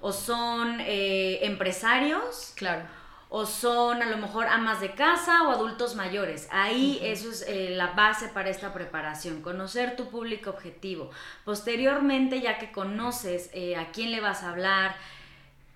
o 0.00 0.10
son 0.10 0.80
eh, 0.80 1.40
empresarios. 1.42 2.54
Claro. 2.56 2.84
O 3.28 3.44
son 3.44 4.00
a 4.00 4.06
lo 4.06 4.16
mejor 4.16 4.46
amas 4.46 4.80
de 4.80 4.92
casa 4.92 5.42
o 5.42 5.50
adultos 5.50 5.94
mayores. 5.94 6.48
Ahí 6.50 6.98
eso 7.02 7.30
es 7.30 7.44
eh, 7.46 7.74
la 7.76 7.88
base 7.88 8.28
para 8.28 8.48
esta 8.48 8.72
preparación, 8.72 9.42
conocer 9.42 9.96
tu 9.96 10.08
público 10.08 10.48
objetivo. 10.48 11.10
Posteriormente, 11.44 12.40
ya 12.40 12.56
que 12.56 12.72
conoces 12.72 13.50
eh, 13.52 13.76
a 13.76 13.90
quién 13.92 14.12
le 14.12 14.22
vas 14.22 14.44
a 14.44 14.52
hablar, 14.52 14.96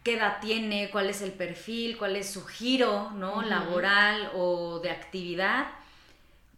qué 0.02 0.14
edad 0.14 0.38
tiene, 0.40 0.88
cuál 0.90 1.10
es 1.10 1.20
el 1.20 1.32
perfil, 1.32 1.98
cuál 1.98 2.16
es 2.16 2.30
su 2.30 2.46
giro 2.46 3.10
¿no? 3.10 3.42
laboral 3.42 4.30
o 4.34 4.78
de 4.78 4.92
actividad, 4.92 5.66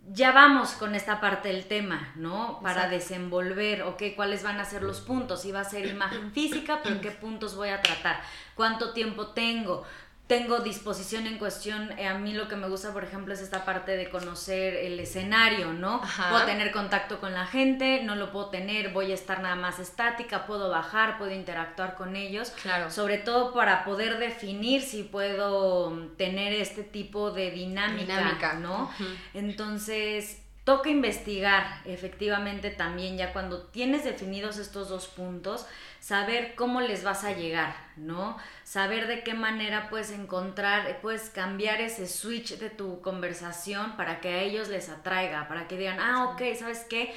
ya 0.08 0.32
vamos 0.32 0.70
con 0.72 0.94
esta 0.94 1.20
parte 1.20 1.48
del 1.48 1.66
tema, 1.66 2.12
¿no? 2.16 2.60
Para 2.62 2.88
desenvolver, 2.88 3.82
ok, 3.82 4.02
cuáles 4.16 4.42
van 4.42 4.58
a 4.58 4.64
ser 4.64 4.82
los 4.82 5.00
puntos. 5.00 5.42
Si 5.42 5.52
va 5.52 5.60
a 5.60 5.64
ser 5.64 5.86
imagen 5.86 6.32
física, 6.32 6.80
pero 6.82 7.00
qué 7.00 7.10
puntos 7.10 7.54
voy 7.54 7.68
a 7.68 7.82
tratar, 7.82 8.20
cuánto 8.54 8.92
tiempo 8.92 9.28
tengo, 9.28 9.84
tengo 10.32 10.60
disposición 10.60 11.26
en 11.26 11.36
cuestión, 11.36 11.92
eh, 11.98 12.06
a 12.06 12.16
mí 12.16 12.32
lo 12.32 12.48
que 12.48 12.56
me 12.56 12.66
gusta, 12.66 12.90
por 12.94 13.04
ejemplo, 13.04 13.34
es 13.34 13.42
esta 13.42 13.66
parte 13.66 13.98
de 13.98 14.08
conocer 14.08 14.74
el 14.76 14.98
escenario, 14.98 15.74
¿no? 15.74 16.00
Puedo 16.30 16.46
tener 16.46 16.72
contacto 16.72 17.20
con 17.20 17.34
la 17.34 17.44
gente, 17.44 18.02
no 18.02 18.14
lo 18.14 18.32
puedo 18.32 18.48
tener, 18.48 18.94
voy 18.94 19.12
a 19.12 19.14
estar 19.14 19.42
nada 19.42 19.56
más 19.56 19.78
estática, 19.78 20.46
puedo 20.46 20.70
bajar, 20.70 21.18
puedo 21.18 21.32
interactuar 21.32 21.96
con 21.96 22.16
ellos. 22.16 22.50
Claro. 22.62 22.90
Sobre 22.90 23.18
todo 23.18 23.52
para 23.52 23.84
poder 23.84 24.18
definir 24.18 24.80
si 24.80 25.02
puedo 25.02 26.08
tener 26.16 26.54
este 26.54 26.82
tipo 26.82 27.30
de 27.30 27.50
dinámica, 27.50 28.54
¿no? 28.54 28.90
Entonces, 29.34 30.41
toca 30.64 30.88
investigar 30.90 31.80
efectivamente 31.84 32.70
también 32.70 33.16
ya 33.16 33.32
cuando 33.32 33.62
tienes 33.62 34.04
definidos 34.04 34.58
estos 34.58 34.88
dos 34.88 35.08
puntos, 35.08 35.66
saber 35.98 36.54
cómo 36.54 36.80
les 36.80 37.02
vas 37.02 37.24
a 37.24 37.32
llegar, 37.32 37.74
¿no? 37.96 38.36
Saber 38.62 39.08
de 39.08 39.24
qué 39.24 39.34
manera 39.34 39.88
puedes 39.90 40.10
encontrar, 40.12 41.00
puedes 41.00 41.30
cambiar 41.30 41.80
ese 41.80 42.06
switch 42.06 42.58
de 42.58 42.70
tu 42.70 43.00
conversación 43.00 43.96
para 43.96 44.20
que 44.20 44.28
a 44.28 44.42
ellos 44.42 44.68
les 44.68 44.88
atraiga, 44.88 45.48
para 45.48 45.66
que 45.66 45.76
digan, 45.76 45.98
ah, 45.98 46.30
ok, 46.30 46.42
¿sabes 46.56 46.86
qué? 46.88 47.12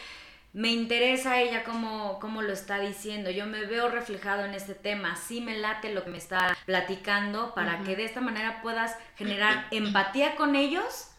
Me 0.54 0.70
interesa 0.70 1.42
ella 1.42 1.64
como, 1.66 2.18
como 2.20 2.42
lo 2.42 2.54
está 2.54 2.80
diciendo, 2.80 3.30
yo 3.30 3.46
me 3.46 3.66
veo 3.66 3.90
reflejado 3.90 4.46
en 4.46 4.54
este 4.54 4.74
tema, 4.74 5.18
sí 5.18 5.42
me 5.42 5.58
late 5.58 5.94
lo 5.94 6.04
que 6.04 6.12
me 6.12 6.18
está 6.18 6.58
platicando, 6.66 7.54
para 7.54 7.84
que 7.84 7.96
de 7.96 8.06
esta 8.06 8.22
manera 8.22 8.62
puedas 8.62 8.98
generar 9.18 9.68
empatía 9.72 10.36
con 10.36 10.56
ellos 10.56 11.12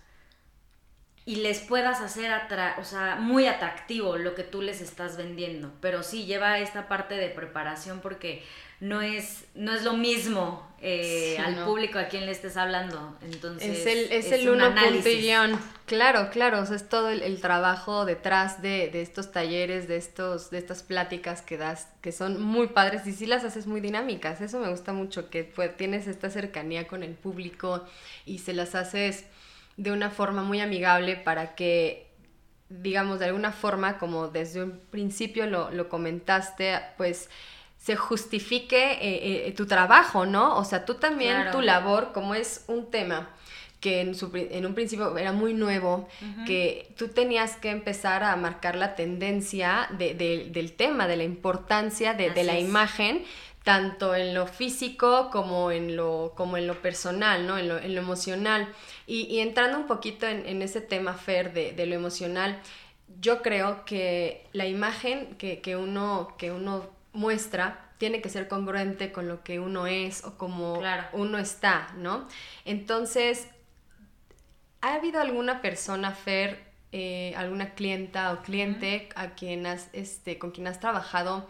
y 1.26 1.36
les 1.36 1.58
puedas 1.58 2.00
hacer 2.00 2.30
o 2.78 2.84
sea, 2.84 3.16
muy 3.16 3.48
atractivo 3.48 4.16
lo 4.16 4.36
que 4.36 4.44
tú 4.44 4.62
les 4.62 4.80
estás 4.80 5.16
vendiendo. 5.16 5.72
Pero 5.80 6.04
sí 6.04 6.24
lleva 6.24 6.60
esta 6.60 6.86
parte 6.86 7.16
de 7.16 7.28
preparación 7.28 7.98
porque 8.00 8.44
no 8.78 9.02
es, 9.02 9.44
no 9.56 9.74
es 9.74 9.82
lo 9.82 9.94
mismo 9.94 10.64
eh, 10.80 11.36
al 11.38 11.64
público 11.64 11.98
a 11.98 12.06
quien 12.06 12.26
le 12.26 12.32
estés 12.32 12.56
hablando. 12.56 13.18
Entonces, 13.22 13.80
es 13.80 13.86
el, 13.86 14.12
es, 14.12 14.30
el 14.30 14.48
uno 14.48 14.72
guion. 15.02 15.58
Claro, 15.86 16.30
claro, 16.30 16.60
o 16.60 16.66
sea, 16.66 16.76
es 16.76 16.88
todo 16.88 17.10
el, 17.10 17.40
trabajo 17.40 18.04
detrás 18.04 18.62
de, 18.62 18.88
de, 18.88 19.02
estos 19.02 19.32
talleres, 19.32 19.88
de, 19.88 19.96
estos, 19.96 20.50
de 20.50 20.58
estas 20.58 20.84
pláticas 20.84 21.42
que 21.42 21.56
das, 21.56 21.88
que 22.02 22.12
son 22.12 22.40
muy 22.40 22.68
padres 22.68 23.04
y 23.06 23.12
sí 23.12 23.26
las 23.26 23.42
haces 23.42 23.66
muy 23.66 23.80
dinámicas. 23.80 24.40
Eso 24.40 24.60
me 24.60 24.68
gusta 24.68 24.92
mucho, 24.92 25.28
que 25.28 25.42
pues, 25.42 25.76
tienes 25.76 26.06
esta 26.06 26.30
cercanía 26.30 26.86
con 26.86 27.02
el 27.02 27.14
público 27.14 27.84
y 28.26 28.38
se 28.38 28.52
las 28.52 28.76
haces 28.76 29.24
de 29.76 29.92
una 29.92 30.10
forma 30.10 30.42
muy 30.42 30.60
amigable 30.60 31.16
para 31.16 31.54
que, 31.54 32.10
digamos, 32.68 33.18
de 33.18 33.26
alguna 33.26 33.52
forma, 33.52 33.98
como 33.98 34.28
desde 34.28 34.62
un 34.62 34.80
principio 34.90 35.46
lo, 35.46 35.88
comentaste, 35.88 36.80
pues 36.96 37.28
se 37.78 37.94
justifique 37.94 38.92
eh, 38.92 39.46
eh, 39.46 39.52
tu 39.52 39.66
trabajo, 39.66 40.26
¿no? 40.26 40.56
O 40.56 40.64
sea, 40.64 40.84
tú 40.84 40.94
también, 40.94 41.50
tu 41.52 41.60
labor, 41.60 42.12
como 42.12 42.34
es 42.34 42.64
un 42.68 42.90
tema 42.90 43.30
que 43.80 44.00
en, 44.00 44.14
su, 44.14 44.30
en 44.34 44.64
un 44.66 44.74
principio 44.74 45.16
era 45.18 45.32
muy 45.32 45.52
nuevo, 45.52 46.08
que 46.46 46.92
tú 46.96 47.08
tenías 47.08 47.56
que 47.56 47.70
empezar 47.70 48.24
a 48.24 48.34
marcar 48.34 48.74
la 48.74 48.94
tendencia 48.96 49.88
del 49.98 50.72
tema, 50.72 51.06
de 51.06 51.16
la 51.16 51.24
importancia 51.24 52.14
de, 52.14 52.30
de 52.30 52.42
la 52.42 52.58
imagen, 52.58 53.24
tanto 53.66 54.14
en 54.14 54.32
lo 54.32 54.46
físico 54.46 55.28
como 55.32 55.72
en 55.72 55.96
lo, 55.96 56.34
como 56.36 56.56
en 56.56 56.68
lo 56.68 56.80
personal, 56.82 57.48
¿no? 57.48 57.58
en, 57.58 57.66
lo, 57.66 57.78
en 57.78 57.96
lo 57.96 58.00
emocional. 58.00 58.72
Y, 59.08 59.40
entrando 59.40 59.76
un 59.76 59.88
poquito 59.88 60.24
en, 60.24 60.62
ese 60.62 60.80
tema, 60.80 61.14
Fer, 61.14 61.52
de, 61.52 61.86
lo 61.86 61.96
emocional, 61.96 62.60
yo 63.20 63.42
creo 63.42 63.84
que 63.84 64.46
la 64.52 64.66
imagen 64.66 65.34
que, 65.36 65.76
uno, 65.76 66.36
que 66.38 66.52
uno 66.52 66.88
muestra 67.12 67.90
tiene 67.98 68.22
que 68.22 68.28
ser 68.28 68.46
congruente 68.46 69.10
con 69.10 69.26
lo 69.26 69.42
que 69.42 69.58
uno 69.58 69.88
es 69.88 70.24
o 70.24 70.38
como 70.38 70.80
uno 71.12 71.38
está, 71.38 71.92
¿no? 71.96 72.28
Entonces, 72.64 73.48
¿ha 74.80 74.94
habido 74.94 75.20
alguna 75.20 75.60
persona, 75.60 76.12
Fer, 76.12 76.62
eh, 76.92 77.34
alguna 77.36 77.74
clienta 77.74 78.32
o 78.32 78.42
cliente 78.42 79.08
a 79.16 79.30
quien 79.30 79.66
has, 79.66 79.88
este, 79.92 80.38
con 80.38 80.52
quien 80.52 80.68
has 80.68 80.78
trabajado 80.78 81.48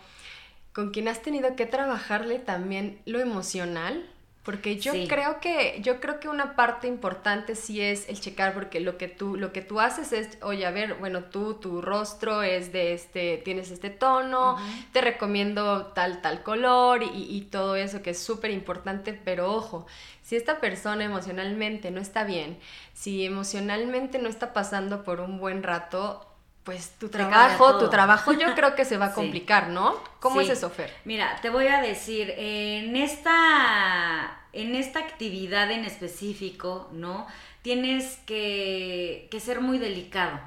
con 0.76 0.90
quien 0.90 1.08
has 1.08 1.22
tenido 1.22 1.56
que 1.56 1.64
trabajarle 1.64 2.38
también 2.38 3.00
lo 3.06 3.18
emocional, 3.18 4.04
porque 4.42 4.76
yo 4.76 4.92
creo 5.08 5.40
que 5.40 5.80
yo 5.82 6.02
creo 6.02 6.20
que 6.20 6.28
una 6.28 6.54
parte 6.54 6.86
importante 6.86 7.54
sí 7.54 7.80
es 7.80 8.06
el 8.10 8.20
checar 8.20 8.52
porque 8.52 8.80
lo 8.80 8.98
que 8.98 9.08
tú 9.08 9.38
lo 9.38 9.54
que 9.54 9.62
tú 9.62 9.80
haces 9.80 10.12
es, 10.12 10.36
oye, 10.42 10.66
a 10.66 10.70
ver, 10.70 10.96
bueno, 10.96 11.24
tú 11.24 11.54
tu 11.54 11.80
rostro 11.80 12.42
es 12.42 12.72
de 12.72 12.92
este 12.92 13.38
tienes 13.38 13.70
este 13.70 13.88
tono, 13.88 14.58
te 14.92 15.00
recomiendo 15.00 15.86
tal 15.94 16.20
tal 16.20 16.42
color 16.42 17.02
y, 17.02 17.26
y 17.34 17.40
todo 17.50 17.74
eso 17.74 18.02
que 18.02 18.10
es 18.10 18.18
súper 18.18 18.50
importante, 18.50 19.14
pero 19.14 19.54
ojo, 19.54 19.86
si 20.22 20.36
esta 20.36 20.60
persona 20.60 21.04
emocionalmente 21.04 21.90
no 21.90 22.02
está 22.02 22.24
bien, 22.24 22.58
si 22.92 23.24
emocionalmente 23.24 24.18
no 24.18 24.28
está 24.28 24.52
pasando 24.52 25.04
por 25.04 25.20
un 25.20 25.38
buen 25.38 25.62
rato, 25.62 26.35
pues 26.66 26.98
tu 26.98 27.08
trabajo, 27.08 27.78
tu 27.78 27.88
trabajo 27.88 28.32
yo 28.32 28.52
creo 28.56 28.74
que 28.74 28.84
se 28.84 28.98
va 28.98 29.06
a 29.06 29.12
complicar, 29.14 29.68
¿no? 29.68 29.94
¿Cómo 30.18 30.40
es 30.40 30.50
eso, 30.50 30.68
Fer? 30.68 30.92
Mira, 31.04 31.38
te 31.40 31.48
voy 31.48 31.68
a 31.68 31.80
decir, 31.80 32.34
en 32.36 32.96
esta, 32.96 34.40
en 34.52 34.74
esta 34.74 34.98
actividad 34.98 35.70
en 35.70 35.84
específico, 35.84 36.90
¿no? 36.92 37.28
Tienes 37.62 38.16
que, 38.26 39.28
ser 39.40 39.60
muy 39.60 39.78
delicado. 39.78 40.40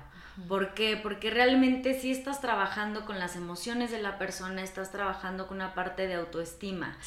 ¿Por 0.50 0.74
qué? 0.74 0.98
Porque 1.02 1.32
realmente 1.32 2.00
si 2.00 2.12
estás 2.12 2.42
trabajando 2.42 3.06
con 3.06 3.18
las 3.20 3.38
emociones 3.38 3.92
de 3.92 4.02
la 4.02 4.18
persona, 4.18 4.62
estás 4.62 4.92
trabajando 4.92 5.48
con 5.48 5.58
una 5.58 5.74
parte 5.74 6.08
de 6.08 6.16
autoestima. 6.16 6.98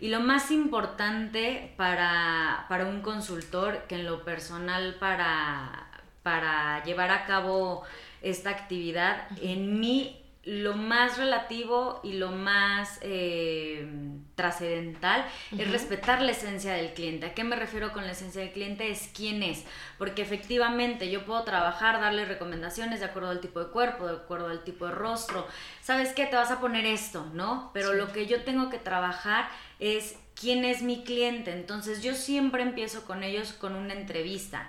Y 0.00 0.08
lo 0.08 0.20
más 0.20 0.50
importante 0.50 1.74
para, 1.76 2.66
para 2.70 2.86
un 2.86 3.02
consultor, 3.02 3.84
que 3.86 3.96
en 3.96 4.06
lo 4.06 4.24
personal 4.24 4.96
para, 4.98 5.88
para 6.22 6.82
llevar 6.84 7.10
a 7.10 7.24
cabo 7.24 7.84
esta 8.22 8.50
actividad. 8.50 9.26
En 9.40 9.80
mí 9.80 10.22
lo 10.44 10.74
más 10.74 11.18
relativo 11.18 12.00
y 12.02 12.14
lo 12.14 12.32
más 12.32 12.98
eh, 13.02 13.86
trascendental 14.34 15.24
es 15.56 15.70
respetar 15.70 16.20
la 16.20 16.32
esencia 16.32 16.74
del 16.74 16.94
cliente. 16.94 17.26
¿A 17.26 17.34
qué 17.34 17.44
me 17.44 17.54
refiero 17.54 17.92
con 17.92 18.06
la 18.06 18.12
esencia 18.12 18.40
del 18.40 18.50
cliente? 18.50 18.90
Es 18.90 19.08
quién 19.14 19.44
es. 19.44 19.64
Porque 19.98 20.22
efectivamente 20.22 21.10
yo 21.10 21.24
puedo 21.24 21.44
trabajar, 21.44 22.00
darle 22.00 22.24
recomendaciones 22.24 22.98
de 22.98 23.06
acuerdo 23.06 23.30
al 23.30 23.40
tipo 23.40 23.60
de 23.60 23.70
cuerpo, 23.70 24.06
de 24.06 24.16
acuerdo 24.16 24.48
al 24.48 24.64
tipo 24.64 24.86
de 24.86 24.92
rostro. 24.92 25.46
¿Sabes 25.80 26.12
qué? 26.12 26.26
Te 26.26 26.34
vas 26.34 26.50
a 26.50 26.60
poner 26.60 26.86
esto, 26.86 27.24
¿no? 27.34 27.70
Pero 27.72 27.92
lo 27.92 28.10
que 28.12 28.26
yo 28.26 28.42
tengo 28.42 28.68
que 28.68 28.78
trabajar 28.78 29.48
es 29.78 30.18
quién 30.42 30.64
es 30.64 30.82
mi 30.82 31.04
cliente. 31.04 31.52
Entonces 31.52 32.02
yo 32.02 32.14
siempre 32.14 32.62
empiezo 32.62 33.04
con 33.04 33.22
ellos 33.22 33.52
con 33.52 33.76
una 33.76 33.94
entrevista. 33.94 34.68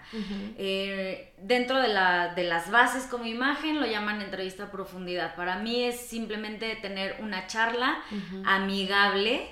Eh, 0.57 1.33
dentro 1.39 1.81
de, 1.81 1.87
la, 1.87 2.35
de, 2.35 2.43
las 2.43 2.69
bases 2.69 3.05
como 3.07 3.25
imagen 3.25 3.81
lo 3.81 3.87
llaman 3.87 4.21
entrevista 4.21 4.65
a 4.65 4.71
profundidad. 4.71 5.35
Para 5.35 5.57
mí 5.57 5.83
es 5.83 5.99
simplemente 5.99 6.75
tener 6.75 7.17
una 7.21 7.47
charla 7.47 7.97
amigable. 8.45 9.49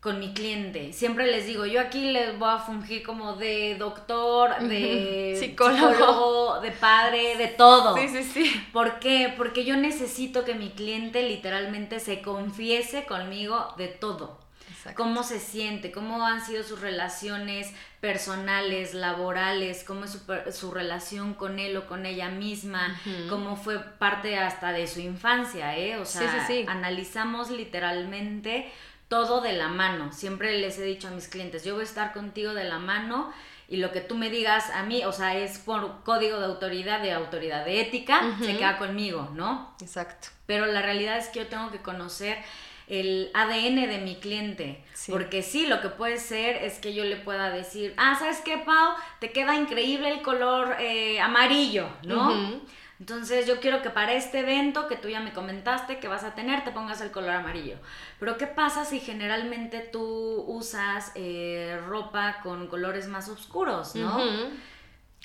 Con 0.00 0.20
mi 0.20 0.34
cliente. 0.34 0.92
Siempre 0.92 1.26
les 1.26 1.46
digo, 1.46 1.64
yo 1.64 1.80
aquí 1.80 2.12
les 2.12 2.38
voy 2.38 2.50
a 2.50 2.58
fungir 2.58 3.02
como 3.02 3.36
de 3.36 3.76
doctor, 3.78 4.60
de 4.60 5.34
psicólogo. 5.40 6.60
de 6.60 6.70
padre, 6.72 7.38
de 7.38 7.48
todo. 7.48 7.96
Sí, 7.96 8.08
sí, 8.10 8.22
sí. 8.22 8.66
¿Por 8.70 8.98
qué? 8.98 9.32
Porque 9.34 9.64
yo 9.64 9.78
necesito 9.78 10.44
que 10.44 10.54
mi 10.54 10.68
cliente 10.68 11.26
literalmente 11.26 12.00
se 12.00 12.20
confiese 12.20 13.06
conmigo 13.06 13.72
de 13.78 13.88
todo 13.88 14.43
cómo 14.94 15.22
se 15.22 15.40
siente, 15.40 15.92
cómo 15.92 16.26
han 16.26 16.44
sido 16.44 16.62
sus 16.62 16.80
relaciones 16.80 17.72
personales, 18.00 18.94
laborales, 18.94 19.84
cómo 19.84 20.04
es 20.04 20.10
su, 20.10 20.20
su 20.52 20.70
relación 20.70 21.34
con 21.34 21.58
él 21.58 21.76
o 21.76 21.86
con 21.86 22.06
ella 22.06 22.28
misma, 22.28 23.00
cómo 23.28 23.56
fue 23.56 23.78
parte 23.78 24.38
hasta 24.38 24.72
de 24.72 24.86
su 24.86 25.00
infancia, 25.00 25.76
¿eh? 25.76 25.96
O 25.98 26.04
sea, 26.04 26.46
analizamos 26.68 27.50
literalmente 27.50 28.70
todo 29.08 29.40
de 29.40 29.52
la 29.52 29.68
mano. 29.68 30.12
Siempre 30.12 30.58
les 30.58 30.78
he 30.78 30.82
dicho 30.84 31.08
a 31.08 31.10
mis 31.12 31.28
clientes, 31.28 31.64
yo 31.64 31.74
voy 31.74 31.82
a 31.82 31.84
estar 31.84 32.12
contigo 32.12 32.52
de 32.54 32.64
la 32.64 32.78
mano 32.78 33.32
y 33.68 33.78
lo 33.78 33.92
que 33.92 34.00
tú 34.00 34.14
me 34.16 34.28
digas 34.28 34.70
a 34.70 34.82
mí, 34.82 35.04
o 35.04 35.12
sea, 35.12 35.36
es 35.38 35.58
por 35.58 36.02
código 36.04 36.38
de 36.38 36.44
autoridad, 36.44 37.00
de 37.00 37.12
autoridad 37.12 37.64
de 37.64 37.80
ética, 37.80 38.36
se 38.40 38.56
queda 38.56 38.76
conmigo, 38.76 39.30
¿no? 39.34 39.74
Exacto. 39.80 40.28
Pero 40.46 40.66
la 40.66 40.82
realidad 40.82 41.16
es 41.16 41.28
que 41.28 41.40
yo 41.40 41.46
tengo 41.46 41.70
que 41.70 41.80
conocer 41.80 42.38
el 43.00 43.30
ADN 43.34 43.88
de 43.88 43.98
mi 43.98 44.16
cliente. 44.16 44.84
Porque 45.08 45.42
sí, 45.42 45.66
lo 45.66 45.80
que 45.80 45.88
puede 45.88 46.18
ser 46.18 46.56
es 46.62 46.78
que 46.78 46.94
yo 46.94 47.04
le 47.04 47.16
pueda 47.16 47.50
decir, 47.50 47.94
ah, 47.96 48.16
¿sabes 48.18 48.40
qué, 48.40 48.58
Pau? 48.58 48.94
Te 49.20 49.32
queda 49.32 49.56
increíble 49.56 50.08
el 50.10 50.22
color 50.22 50.76
eh, 50.80 51.20
amarillo, 51.20 51.88
¿no? 52.02 52.62
Entonces 53.00 53.46
yo 53.46 53.60
quiero 53.60 53.82
que 53.82 53.90
para 53.90 54.12
este 54.12 54.40
evento 54.40 54.86
que 54.86 54.96
tú 54.96 55.08
ya 55.08 55.20
me 55.20 55.32
comentaste 55.32 55.98
que 55.98 56.08
vas 56.08 56.22
a 56.24 56.34
tener, 56.34 56.62
te 56.64 56.70
pongas 56.70 57.00
el 57.00 57.10
color 57.10 57.30
amarillo. 57.30 57.76
Pero 58.20 58.38
¿qué 58.38 58.46
pasa 58.46 58.84
si 58.84 59.00
generalmente 59.00 59.80
tú 59.80 60.44
usas 60.46 61.10
eh, 61.14 61.78
ropa 61.86 62.38
con 62.42 62.68
colores 62.68 63.08
más 63.08 63.28
oscuros, 63.28 63.94
¿no? 63.96 64.20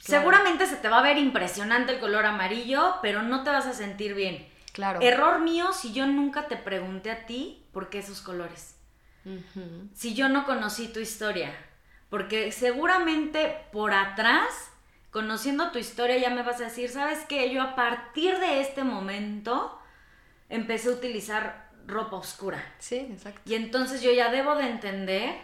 Seguramente 0.01 0.65
se 0.65 0.77
te 0.77 0.89
va 0.89 0.99
a 0.99 1.03
ver 1.03 1.17
impresionante 1.17 1.93
el 1.93 1.99
color 1.99 2.25
amarillo, 2.25 2.95
pero 3.01 3.21
no 3.21 3.43
te 3.43 3.49
vas 3.49 3.67
a 3.67 3.73
sentir 3.73 4.15
bien. 4.15 4.47
Claro. 4.79 5.01
Error 5.01 5.41
mío 5.41 5.73
si 5.73 5.91
yo 5.91 6.07
nunca 6.07 6.47
te 6.47 6.55
pregunté 6.55 7.11
a 7.11 7.25
ti 7.25 7.65
por 7.73 7.89
qué 7.89 7.99
esos 7.99 8.21
colores. 8.21 8.77
Si 9.93 10.13
yo 10.13 10.29
no 10.29 10.45
conocí 10.45 10.87
tu 10.87 11.01
historia. 11.01 11.53
Porque 12.09 12.53
seguramente 12.53 13.57
por 13.73 13.93
atrás, 13.93 14.71
conociendo 15.11 15.71
tu 15.71 15.79
historia, 15.79 16.17
ya 16.17 16.29
me 16.29 16.43
vas 16.43 16.61
a 16.61 16.65
decir, 16.65 16.89
¿sabes 16.89 17.25
qué? 17.27 17.51
Yo 17.51 17.61
a 17.61 17.75
partir 17.75 18.39
de 18.39 18.61
este 18.61 18.85
momento 18.85 19.77
empecé 20.47 20.87
a 20.87 20.93
utilizar 20.93 21.69
ropa 21.85 22.15
oscura. 22.15 22.63
Sí, 22.79 22.99
exacto. 23.11 23.41
Y 23.43 23.55
entonces 23.55 24.01
yo 24.01 24.13
ya 24.13 24.31
debo 24.31 24.55
de 24.55 24.69
entender 24.69 25.35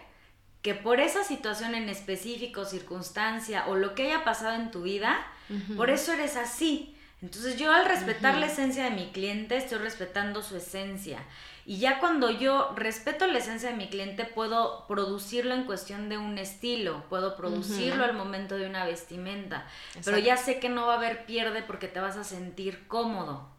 que 0.62 0.76
por 0.76 1.02
esa 1.02 1.26
situación 1.26 1.76
en 1.76 1.90
específico, 1.90 2.64
circunstancia 2.64 3.68
o 3.68 3.76
lo 3.76 3.96
que 3.96 4.04
haya 4.04 4.24
pasado 4.24 4.56
en 4.56 4.72
tu 4.72 4.84
vida, 4.84 5.28
por 5.76 5.90
eso 5.90 6.14
eres 6.14 6.38
así. 6.38 6.95
Entonces 7.26 7.58
yo 7.58 7.72
al 7.72 7.86
respetar 7.86 8.38
la 8.38 8.46
esencia 8.46 8.84
de 8.84 8.92
mi 8.92 9.08
cliente, 9.08 9.58
estoy 9.58 9.80
respetando 9.80 10.44
su 10.44 10.58
esencia. 10.58 11.24
Y 11.66 11.80
ya 11.80 12.00
cuando 12.00 12.30
yo 12.30 12.72
respeto 12.76 13.26
la 13.26 13.40
esencia 13.40 13.72
de 13.72 13.76
mi 13.76 13.90
cliente, 13.90 14.26
puedo 14.26 14.86
producirlo 14.86 15.56
en 15.56 15.64
cuestión 15.64 16.08
de 16.08 16.20
un 16.20 16.38
estilo, 16.38 17.04
puedo 17.10 17.36
producirlo 17.36 18.04
al 18.04 18.14
momento 18.14 18.58
de 18.58 18.68
una 18.68 18.86
vestimenta. 18.86 19.66
Pero 20.04 20.20
ya 20.20 20.38
sé 20.38 20.60
que 20.60 20.70
no 20.70 20.86
va 20.86 20.94
a 20.94 20.98
haber 20.98 21.26
pierde 21.26 21.64
porque 21.64 21.88
te 21.88 22.00
vas 22.00 22.16
a 22.16 22.24
sentir 22.24 22.86
cómodo. 22.88 23.50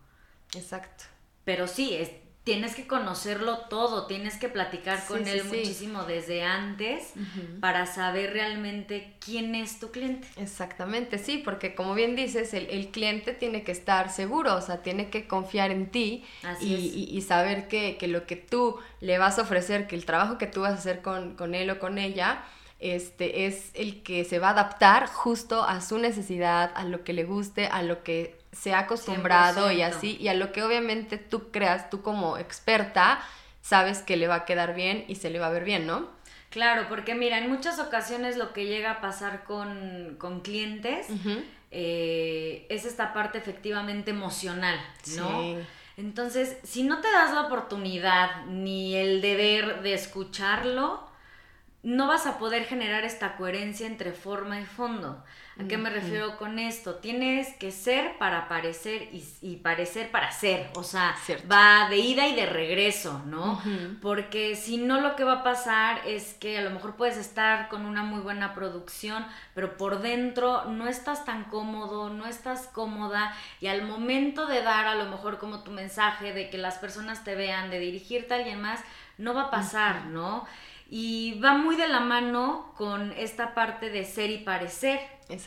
Exacto. 0.54 1.02
Pero 1.44 1.66
sí, 1.66 1.92
es, 1.96 2.12
tienes 2.46 2.76
que 2.76 2.86
conocerlo 2.86 3.58
todo, 3.68 4.06
tienes 4.06 4.36
que 4.36 4.48
platicar 4.48 5.04
con 5.06 5.26
él 5.26 5.42
muchísimo 5.42 6.04
desde 6.04 6.44
antes 6.44 7.12
para 7.58 7.86
saber 7.86 8.34
realmente 8.34 9.14
quién 9.18 9.56
es 9.56 9.80
tu 9.80 9.90
cliente. 9.90 10.28
Exactamente, 10.36 11.18
sí, 11.18 11.42
porque 11.44 11.74
como 11.74 11.94
bien 11.94 12.14
dices, 12.14 12.54
el, 12.54 12.86
cliente 12.92 13.32
tiene 13.32 13.64
que 13.64 13.72
estar 13.72 14.12
seguro, 14.12 14.54
o 14.54 14.60
sea, 14.60 14.80
tiene 14.80 15.10
que 15.10 15.26
confiar 15.26 15.72
en 15.72 15.90
ti 15.90 16.24
y, 16.60 17.20
saber 17.22 17.66
que, 17.66 17.98
lo 18.06 18.26
que 18.26 18.36
tú 18.36 18.78
le 19.00 19.18
vas 19.18 19.40
a 19.40 19.42
ofrecer, 19.42 19.88
que 19.88 19.96
el 19.96 20.04
trabajo 20.04 20.38
que 20.38 20.46
tú 20.46 20.60
vas 20.60 20.70
a 20.70 20.76
hacer 20.76 21.02
con, 21.02 21.34
con 21.34 21.52
él 21.52 21.68
o 21.70 21.80
con 21.80 21.98
ella, 21.98 22.44
este, 22.78 23.46
es 23.46 23.72
el 23.74 24.04
que 24.04 24.24
se 24.24 24.38
va 24.38 24.48
a 24.48 24.52
adaptar 24.52 25.08
justo 25.08 25.64
a 25.64 25.80
su 25.80 25.98
necesidad, 25.98 26.70
a 26.76 26.84
lo 26.84 27.02
que 27.02 27.12
le 27.12 27.24
guste, 27.24 27.66
a 27.66 27.82
lo 27.82 28.04
que 28.04 28.38
se 28.56 28.72
ha 28.72 28.80
acostumbrado 28.80 29.70
y 29.70 29.82
así, 29.82 30.16
y 30.20 30.28
a 30.28 30.34
lo 30.34 30.52
que 30.52 30.62
obviamente 30.62 31.18
tú 31.18 31.50
creas, 31.50 31.90
tú 31.90 32.02
como 32.02 32.38
experta, 32.38 33.20
sabes 33.60 33.98
que 33.98 34.16
le 34.16 34.28
va 34.28 34.36
a 34.36 34.44
quedar 34.44 34.74
bien 34.74 35.04
y 35.08 35.16
se 35.16 35.30
le 35.30 35.38
va 35.38 35.48
a 35.48 35.50
ver 35.50 35.64
bien, 35.64 35.86
¿no? 35.86 36.08
Claro, 36.50 36.86
porque 36.88 37.14
mira, 37.14 37.38
en 37.38 37.50
muchas 37.50 37.78
ocasiones 37.78 38.36
lo 38.36 38.52
que 38.52 38.66
llega 38.66 38.92
a 38.92 39.00
pasar 39.00 39.44
con, 39.44 40.16
clientes 40.42 41.08
eh, 41.70 42.66
es 42.70 42.86
esta 42.86 43.12
parte 43.12 43.38
efectivamente 43.38 44.10
emocional, 44.10 44.80
¿no? 45.16 45.58
Entonces, 45.96 46.58
si 46.62 46.82
no 46.82 47.00
te 47.00 47.10
das 47.10 47.32
la 47.32 47.42
oportunidad 47.42 48.46
ni 48.46 48.94
el 48.96 49.20
deber 49.20 49.82
de 49.82 49.94
escucharlo, 49.94 51.06
no 51.82 52.06
vas 52.06 52.26
a 52.26 52.38
poder 52.38 52.64
generar 52.64 53.04
esta 53.04 53.36
coherencia 53.36 53.86
entre 53.86 54.12
forma 54.12 54.60
y 54.60 54.64
fondo. 54.64 55.24
¿A 55.58 55.66
qué 55.66 55.78
me 55.78 55.88
refiero 55.88 56.36
con 56.36 56.58
esto? 56.58 56.96
Tienes 56.96 57.54
que 57.54 57.70
ser 57.70 58.18
para 58.18 58.46
parecer 58.46 59.08
y, 59.40 59.56
parecer 59.56 60.10
para 60.10 60.30
ser. 60.30 60.68
O 60.74 60.82
sea, 60.82 61.16
va 61.50 61.88
de 61.88 61.96
ida 61.96 62.28
y 62.28 62.36
de 62.36 62.44
regreso, 62.44 63.22
¿no? 63.24 63.62
Porque 64.02 64.54
si 64.54 64.76
no, 64.76 65.00
lo 65.00 65.16
que 65.16 65.24
va 65.24 65.40
a 65.40 65.42
pasar 65.42 66.02
es 66.06 66.34
que 66.34 66.58
a 66.58 66.62
lo 66.62 66.70
mejor 66.70 66.96
puedes 66.96 67.16
estar 67.16 67.68
con 67.68 67.86
una 67.86 68.02
muy 68.02 68.20
buena 68.20 68.54
producción, 68.54 69.24
pero 69.54 69.78
por 69.78 70.02
dentro 70.02 70.66
no 70.66 70.88
estás 70.88 71.24
tan 71.24 71.44
cómodo, 71.44 72.10
no 72.10 72.26
estás 72.26 72.66
cómoda. 72.66 73.34
Y 73.58 73.68
al 73.68 73.82
momento 73.82 74.46
de 74.46 74.60
dar 74.62 74.86
a 74.86 74.94
lo 74.94 75.06
mejor 75.06 75.38
como 75.38 75.62
tu 75.62 75.70
mensaje, 75.70 76.34
de 76.34 76.50
que 76.50 76.58
las 76.58 76.76
personas 76.76 77.24
te 77.24 77.34
vean, 77.34 77.70
de 77.70 77.78
dirigirte 77.78 78.34
a 78.34 78.36
alguien 78.36 78.60
más, 78.60 78.80
no 79.16 79.32
va 79.32 79.44
a 79.44 79.50
pasar, 79.50 80.04
¿no? 80.06 80.46
Y 80.88 81.40
va 81.40 81.56
muy 81.56 81.76
de 81.76 81.88
la 81.88 82.00
mano 82.00 82.72
con 82.76 83.12
esta 83.12 83.54
parte 83.54 83.90
de 83.90 84.04
ser 84.04 84.30
y 84.30 84.38
parecer. 84.38 85.00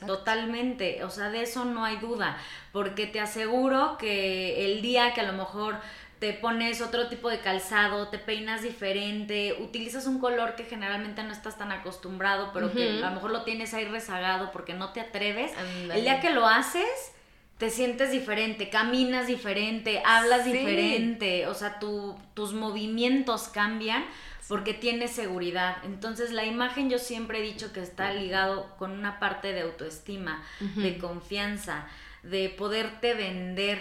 Totalmente, 0.05 1.03
o 1.03 1.09
sea, 1.09 1.29
de 1.29 1.43
eso 1.43 1.65
no 1.65 1.85
hay 1.85 1.97
duda, 1.97 2.37
porque 2.71 3.07
te 3.07 3.19
aseguro 3.19 3.97
que 3.97 4.65
el 4.65 4.81
día 4.81 5.13
que 5.13 5.21
a 5.21 5.23
lo 5.23 5.33
mejor 5.33 5.77
te 6.19 6.33
pones 6.33 6.81
otro 6.81 7.07
tipo 7.07 7.29
de 7.29 7.39
calzado, 7.39 8.09
te 8.09 8.19
peinas 8.19 8.61
diferente, 8.61 9.55
utilizas 9.61 10.05
un 10.05 10.19
color 10.19 10.55
que 10.55 10.65
generalmente 10.65 11.23
no 11.23 11.31
estás 11.31 11.57
tan 11.57 11.71
acostumbrado, 11.71 12.51
pero 12.53 12.73
que 12.73 13.01
a 13.01 13.09
lo 13.09 13.11
mejor 13.11 13.31
lo 13.31 13.43
tienes 13.43 13.73
ahí 13.73 13.85
rezagado 13.85 14.51
porque 14.51 14.73
no 14.73 14.89
te 14.91 14.99
atreves. 14.99 15.51
El 15.89 16.01
día 16.01 16.19
que 16.19 16.31
lo 16.31 16.45
haces, 16.45 17.13
te 17.57 17.69
sientes 17.69 18.11
diferente, 18.11 18.69
caminas 18.69 19.27
diferente, 19.27 20.01
hablas 20.05 20.43
diferente, 20.43 21.47
o 21.47 21.53
sea, 21.53 21.79
tus 21.79 22.53
movimientos 22.53 23.47
cambian 23.47 24.03
porque 24.49 24.73
tienes 24.73 25.12
seguridad. 25.12 25.77
Entonces 25.83 26.31
la 26.31 26.43
imagen 26.43 26.89
yo 26.89 26.97
siempre 26.97 27.38
he 27.38 27.41
dicho 27.43 27.71
que 27.71 27.81
está 27.81 28.12
ligado 28.12 28.75
con 28.77 28.91
una 28.91 29.19
parte 29.19 29.53
de 29.53 29.62
autoestima, 29.62 30.43
de 30.59 30.97
confianza, 30.97 31.88
de 32.23 32.49
poderte 32.49 33.13
vender 33.13 33.79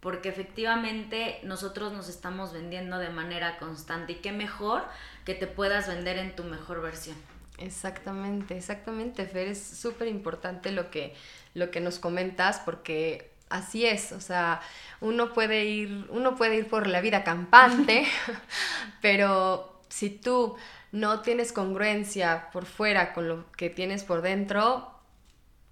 porque 0.00 0.28
efectivamente 0.28 1.38
nosotros 1.42 1.92
nos 1.92 2.08
estamos 2.08 2.52
vendiendo 2.52 2.98
de 2.98 3.10
manera 3.10 3.58
constante 3.58 4.12
y 4.12 4.16
qué 4.16 4.32
mejor 4.32 4.84
que 5.24 5.34
te 5.34 5.46
puedas 5.46 5.88
vender 5.88 6.16
en 6.18 6.34
tu 6.34 6.44
mejor 6.44 6.80
versión. 6.80 7.16
Exactamente, 7.58 8.56
exactamente, 8.56 9.26
Fer, 9.26 9.48
es 9.48 9.62
súper 9.62 10.08
importante 10.08 10.70
lo 10.72 10.90
que, 10.90 11.14
lo 11.54 11.70
que 11.70 11.80
nos 11.80 11.98
comentas 11.98 12.60
porque 12.64 13.32
así 13.48 13.84
es, 13.84 14.12
o 14.12 14.20
sea, 14.20 14.60
uno 15.00 15.32
puede 15.32 15.64
ir, 15.64 16.06
uno 16.10 16.36
puede 16.36 16.56
ir 16.56 16.68
por 16.68 16.86
la 16.86 17.00
vida 17.00 17.24
campante, 17.24 18.06
pero 19.02 19.75
si 19.88 20.10
tú 20.10 20.56
no 20.92 21.20
tienes 21.20 21.52
congruencia 21.52 22.50
por 22.52 22.66
fuera 22.66 23.12
con 23.12 23.28
lo 23.28 23.50
que 23.52 23.70
tienes 23.70 24.04
por 24.04 24.22
dentro, 24.22 24.90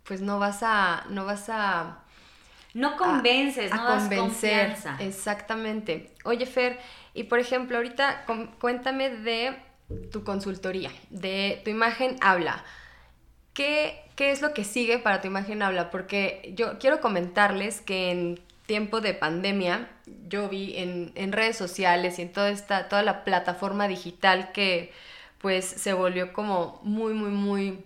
pues 0.05 0.21
no 0.21 0.39
vas 0.39 0.63
a, 0.63 1.05
no 1.09 1.25
vas 1.25 1.49
a 1.49 2.05
no 2.75 2.97
convences, 2.97 3.73
no 3.73 3.85
das 3.85 4.03
convencer. 4.03 4.77
Exactamente. 4.99 6.13
Oye, 6.25 6.45
Fer, 6.45 6.79
y 7.15 7.25
por 7.25 7.39
ejemplo, 7.39 7.77
ahorita 7.77 8.27
cuéntame 8.59 9.11
de 9.11 9.57
tu 10.11 10.25
consultoría, 10.25 10.91
de 11.11 11.61
tu 11.65 11.71
imagen 11.71 12.17
habla. 12.21 12.65
¿Qué, 13.53 14.03
¿Qué 14.17 14.33
es 14.33 14.43
lo 14.43 14.53
que 14.53 14.65
sigue 14.65 14.99
para 14.99 15.21
tu 15.21 15.29
imagen 15.29 15.63
habla? 15.63 15.91
Porque 15.91 16.53
yo 16.57 16.79
quiero 16.81 17.01
comentarles 17.01 17.81
que 17.81 18.11
en 18.11 18.41
tiempo 18.67 19.01
de 19.01 19.15
pandemia 19.15 19.89
yo 20.29 20.49
vi 20.49 20.77
en, 20.77 21.13
en 21.15 21.33
redes 21.33 21.57
sociales 21.57 22.19
y 22.19 22.23
en 22.23 22.33
toda 22.33 22.51
esta, 22.51 22.89
toda 22.89 23.03
la 23.03 23.25
plataforma 23.25 23.89
digital 23.89 24.53
que 24.53 24.93
pues 25.39 25.67
se 25.67 25.93
volvió 25.93 26.33
como 26.33 26.81
muy, 26.83 27.13
muy, 27.13 27.31
muy 27.31 27.85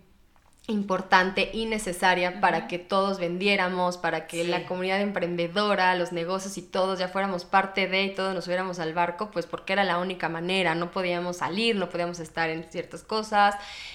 importante 0.69 1.51
y 1.55 1.65
necesaria 1.65 2.41
para 2.41 2.69
que 2.69 2.79
todos 2.79 3.19
vendiéramos, 3.19 3.97
para 3.97 4.27
que 4.27 4.45
la 4.45 4.67
comunidad 4.67 5.01
emprendedora, 5.01 5.95
los 5.95 6.13
negocios 6.13 6.59
y 6.59 6.63
todos 6.63 6.99
ya 6.99 7.09
fuéramos 7.09 7.47
parte 7.47 7.89
de 7.89 8.05
y 8.05 8.15
todos 8.15 8.35
nos 8.35 8.47
hubiéramos 8.47 8.79
al 8.79 8.93
barco, 8.93 9.31
pues 9.31 9.47
porque 9.47 9.73
era 9.73 9.83
la 9.85 9.99
única 9.99 10.29
manera, 10.29 10.75
no 10.75 10.91
podíamos 10.91 11.39
salir, 11.39 11.75
no 11.75 11.89
podíamos 11.89 12.21
estar 12.21 12.51
en 12.51 12.71
ciertas 12.71 13.03
cosas, 13.03 13.55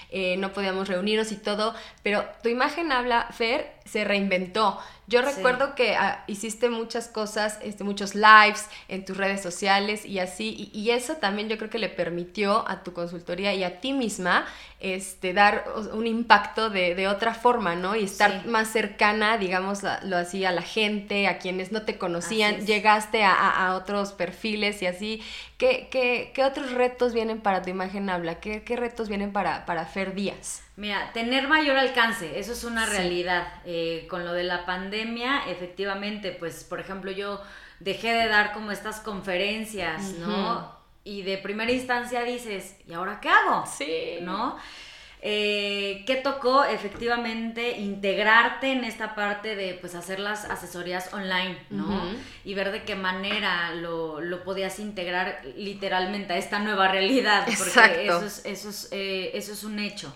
eh, 0.10 0.36
no 0.38 0.52
podíamos 0.52 0.88
reunirnos 0.88 1.32
y 1.32 1.38
todo, 1.38 1.76
pero 2.02 2.26
tu 2.42 2.50
imagen 2.50 2.92
habla, 2.92 3.28
Fer, 3.32 3.72
se 3.86 4.04
reinventó. 4.04 4.80
Yo 5.08 5.22
recuerdo 5.22 5.76
que 5.76 5.96
ah, 5.96 6.24
hiciste 6.28 6.70
muchas 6.70 7.08
cosas, 7.08 7.60
este, 7.62 7.84
muchos 7.84 8.16
lives 8.16 8.68
en 8.88 9.04
tus 9.04 9.18
redes 9.18 9.42
sociales 9.42 10.06
y 10.06 10.20
así, 10.20 10.72
y, 10.74 10.92
eso 10.92 11.16
también 11.16 11.50
yo 11.50 11.58
creo 11.58 11.70
que 11.70 11.80
le 11.80 11.90
permitió 11.90 12.68
a 12.70 12.84
tu 12.84 12.94
consultoría 12.94 13.54
y 13.54 13.64
a 13.64 13.82
ti 13.82 13.94
misma 13.94 14.46
este, 14.80 15.34
dar 15.34 15.66
un 15.94 16.08
impacto 16.08 16.70
de, 16.70 17.08
otra 17.08 17.34
forma, 17.34 17.76
¿no? 17.76 17.96
Y 17.96 18.04
estar 18.04 18.46
más 18.46 18.70
cercana, 18.70 19.38
digamos, 19.38 19.82
lo 20.04 20.18
así, 20.18 20.46
a 20.46 20.52
la 20.52 20.62
gente, 20.62 21.28
a 21.28 21.38
quienes 21.38 21.72
no 21.72 21.82
te 21.82 21.98
conocían, 21.98 22.66
llegaste 22.66 23.24
a, 23.24 23.76
otros 23.76 24.12
perfiles 24.12 24.82
y 24.82 24.86
así. 24.86 25.22
¿Qué, 25.58 25.88
qué, 25.90 26.32
qué 26.34 26.44
otros 26.44 26.72
retos 26.72 27.14
vienen 27.14 27.42
para 27.42 27.62
tu 27.62 27.70
imagen 27.70 28.10
habla? 28.10 28.40
¿Qué, 28.40 28.64
qué 28.64 28.76
retos 28.76 29.10
vienen 29.10 29.32
para, 29.32 29.66
para 29.66 29.86
Fer 29.86 30.14
Díaz? 30.14 30.64
Mira, 30.76 31.12
tener 31.14 31.48
mayor 31.48 31.78
alcance, 31.78 32.40
eso 32.40 32.54
es 32.54 32.64
una 32.64 32.86
realidad. 32.88 33.48
Eh, 33.66 34.08
con 34.10 34.26
lo 34.26 34.34
de 34.34 34.44
la 34.44 34.66
pandemia, 34.66 35.44
efectivamente, 35.48 36.32
pues, 36.32 36.64
por 36.64 36.80
ejemplo, 36.80 37.12
yo 37.12 37.42
dejé 37.80 38.14
de 38.14 38.28
dar 38.28 38.54
como 38.54 38.72
estas 38.72 39.00
conferencias, 39.00 40.14
¿no? 40.14 40.76
Y 41.04 41.22
de 41.24 41.38
primera 41.38 41.72
instancia 41.72 42.24
dices, 42.24 42.78
¿y 42.88 42.94
ahora 42.94 43.20
qué 43.20 43.30
hago? 43.30 43.66
Sí. 43.68 44.18
¿No? 44.22 44.58
Eh, 45.26 46.04
¿Qué 46.06 46.16
tocó? 46.16 46.66
Efectivamente, 46.66 47.78
integrarte 47.78 48.74
en 48.74 48.84
esta 48.84 49.16
parte 49.16 49.56
de 49.56 49.76
pues 49.76 49.96
hacer 49.96 50.20
las 50.20 50.44
asesorías 50.44 51.14
online, 51.14 51.58
¿no? 51.70 52.02
Y 52.44 52.56
ver 52.56 52.74
de 52.74 52.84
qué 52.84 52.96
manera 52.96 53.74
lo, 53.76 54.44
podías 54.44 54.80
integrar 54.80 55.42
literalmente 55.56 56.34
a 56.34 56.38
esta 56.38 56.60
nueva 56.60 56.90
realidad. 56.90 57.46
Porque 57.46 58.06
eso 58.06 58.26
es, 58.26 58.46
eso, 58.46 58.70
es, 58.70 58.90
eh, 58.92 59.32
eso 59.34 59.54
es 59.54 59.64
un 59.64 59.80
hecho. 59.80 60.14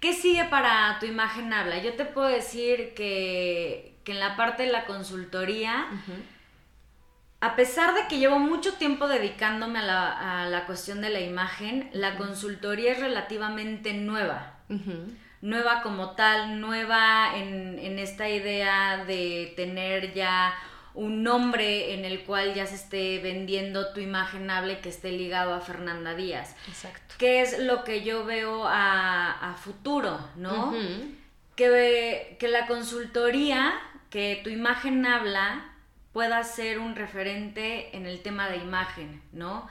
¿Qué 0.00 0.12
sigue 0.12 0.44
para 0.44 0.98
tu 1.00 1.06
imagen 1.06 1.52
habla? 1.52 1.78
Yo 1.78 1.94
te 1.94 2.04
puedo 2.04 2.28
decir 2.28 2.94
que, 2.94 3.96
en 4.06 4.20
la 4.20 4.36
parte 4.36 4.62
de 4.62 4.72
la 4.72 4.86
consultoría, 4.86 5.86
a 7.40 7.56
pesar 7.56 7.94
de 7.94 8.06
que 8.08 8.18
llevo 8.18 8.38
mucho 8.38 8.74
tiempo 8.74 9.06
dedicándome 9.06 9.80
a 9.80 10.46
la, 10.48 10.64
cuestión 10.66 11.00
de 11.00 11.10
la 11.10 11.20
imagen, 11.20 11.90
la 11.92 12.16
consultoría 12.16 12.92
es 12.92 13.00
relativamente 13.00 13.92
nueva. 13.92 14.54
Nueva 15.40 15.82
como 15.82 16.12
tal, 16.12 16.60
nueva 16.60 17.36
en, 17.36 17.78
en 17.78 17.98
esta 17.98 18.28
idea 18.28 19.04
de 19.04 19.52
tener 19.56 20.14
ya 20.14 20.54
un 20.98 21.22
nombre 21.22 21.94
en 21.94 22.04
el 22.04 22.24
cual 22.24 22.54
ya 22.54 22.66
se 22.66 22.74
esté 22.74 23.20
vendiendo 23.20 23.92
tu 23.92 24.00
imagen 24.00 24.50
hable 24.50 24.80
que 24.80 24.88
esté 24.88 25.12
ligado 25.12 25.54
a 25.54 25.60
Fernanda 25.60 26.14
Díaz. 26.14 26.56
Exacto. 26.66 27.14
¿Qué 27.18 27.40
es 27.40 27.60
lo 27.60 27.84
que 27.84 28.02
yo 28.02 28.24
veo 28.24 28.64
a, 28.66 29.56
futuro, 29.62 30.18
no? 30.34 30.74
que, 31.54 32.36
que 32.40 32.48
la 32.48 32.66
consultoría, 32.66 33.74
que 34.10 34.40
tu 34.42 34.50
imagen 34.50 35.06
habla, 35.06 35.67
pueda 36.18 36.42
ser 36.42 36.80
un 36.80 36.96
referente 36.96 37.96
en 37.96 38.04
el 38.04 38.22
tema 38.22 38.48
de 38.48 38.56
imagen, 38.56 39.22
¿no? 39.30 39.68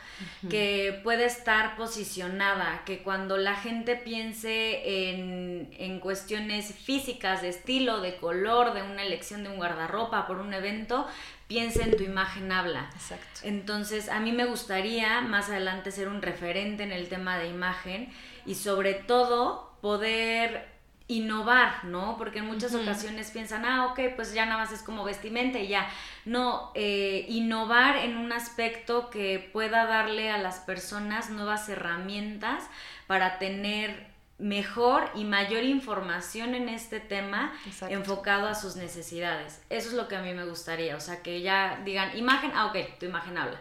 Que 0.50 0.98
pueda 1.04 1.26
estar 1.26 1.76
posicionada, 1.76 2.84
que 2.86 3.04
cuando 3.04 3.36
la 3.36 3.54
gente 3.54 3.98
piense 3.98 5.10
en, 5.10 5.70
en, 5.78 6.00
cuestiones 6.00 6.74
físicas, 6.74 7.42
de 7.42 7.50
estilo, 7.50 8.00
de 8.00 8.16
color, 8.16 8.74
de 8.74 8.82
una 8.82 9.04
elección 9.04 9.44
de 9.44 9.50
un 9.50 9.58
guardarropa 9.58 10.26
por 10.26 10.38
un 10.38 10.54
evento, 10.54 11.06
piense 11.50 11.84
en 11.84 11.98
tu 11.98 12.04
imagen 12.04 12.50
habla. 12.54 12.92
Exacto. 12.94 13.42
Entonces, 13.44 14.08
a 14.08 14.22
mí 14.22 14.32
me 14.32 14.46
gustaría 14.46 15.20
más 15.20 15.50
adelante 15.50 15.92
ser 15.92 16.08
un 16.08 16.22
referente 16.22 16.84
en 16.84 16.94
el 16.94 17.10
tema 17.10 17.38
de 17.38 17.50
imagen 17.50 18.10
y 18.46 18.56
sobre 18.56 18.94
todo 18.94 19.78
poder 19.82 20.77
innovar, 21.08 21.86
¿no? 21.86 22.18
Porque 22.18 22.40
en 22.40 22.46
muchas 22.46 22.76
ocasiones 22.76 23.32
piensan, 23.32 23.64
ah, 23.66 23.88
ok, 23.88 24.00
pues 24.16 24.34
ya 24.34 24.46
nada 24.46 24.58
más 24.58 24.72
es 24.72 24.82
como 24.82 25.04
vestimenta 25.04 25.60
y 25.60 25.70
ya. 25.70 25.90
No, 26.26 26.72
eh, 26.76 27.26
innovar 27.30 27.98
en 27.98 28.18
un 28.18 28.34
aspecto 28.34 29.10
que 29.10 29.50
pueda 29.54 29.86
darle 29.86 30.30
a 30.32 30.38
las 30.38 30.60
personas 30.60 31.30
nuevas 31.30 31.70
herramientas 31.70 32.64
para 33.08 33.40
tener 33.40 34.08
mejor 34.38 35.10
y 35.16 35.24
mayor 35.24 35.64
información 35.64 36.54
en 36.54 36.70
este 36.70 37.00
tema 37.00 37.54
enfocado 37.90 38.48
a 38.48 38.56
sus 38.56 38.76
necesidades. 38.76 39.62
Eso 39.70 39.90
es 39.90 39.94
lo 39.94 40.08
que 40.08 40.16
a 40.16 40.22
mí 40.22 40.34
me 40.34 40.46
gustaría, 40.46 40.96
o 40.96 41.00
sea, 41.00 41.24
que 41.24 41.42
ya 41.42 41.82
digan, 41.86 42.16
imagen, 42.18 42.52
ah, 42.54 42.68
ok, 42.68 43.00
tu 43.00 43.06
imagen 43.06 43.38
habla. 43.38 43.60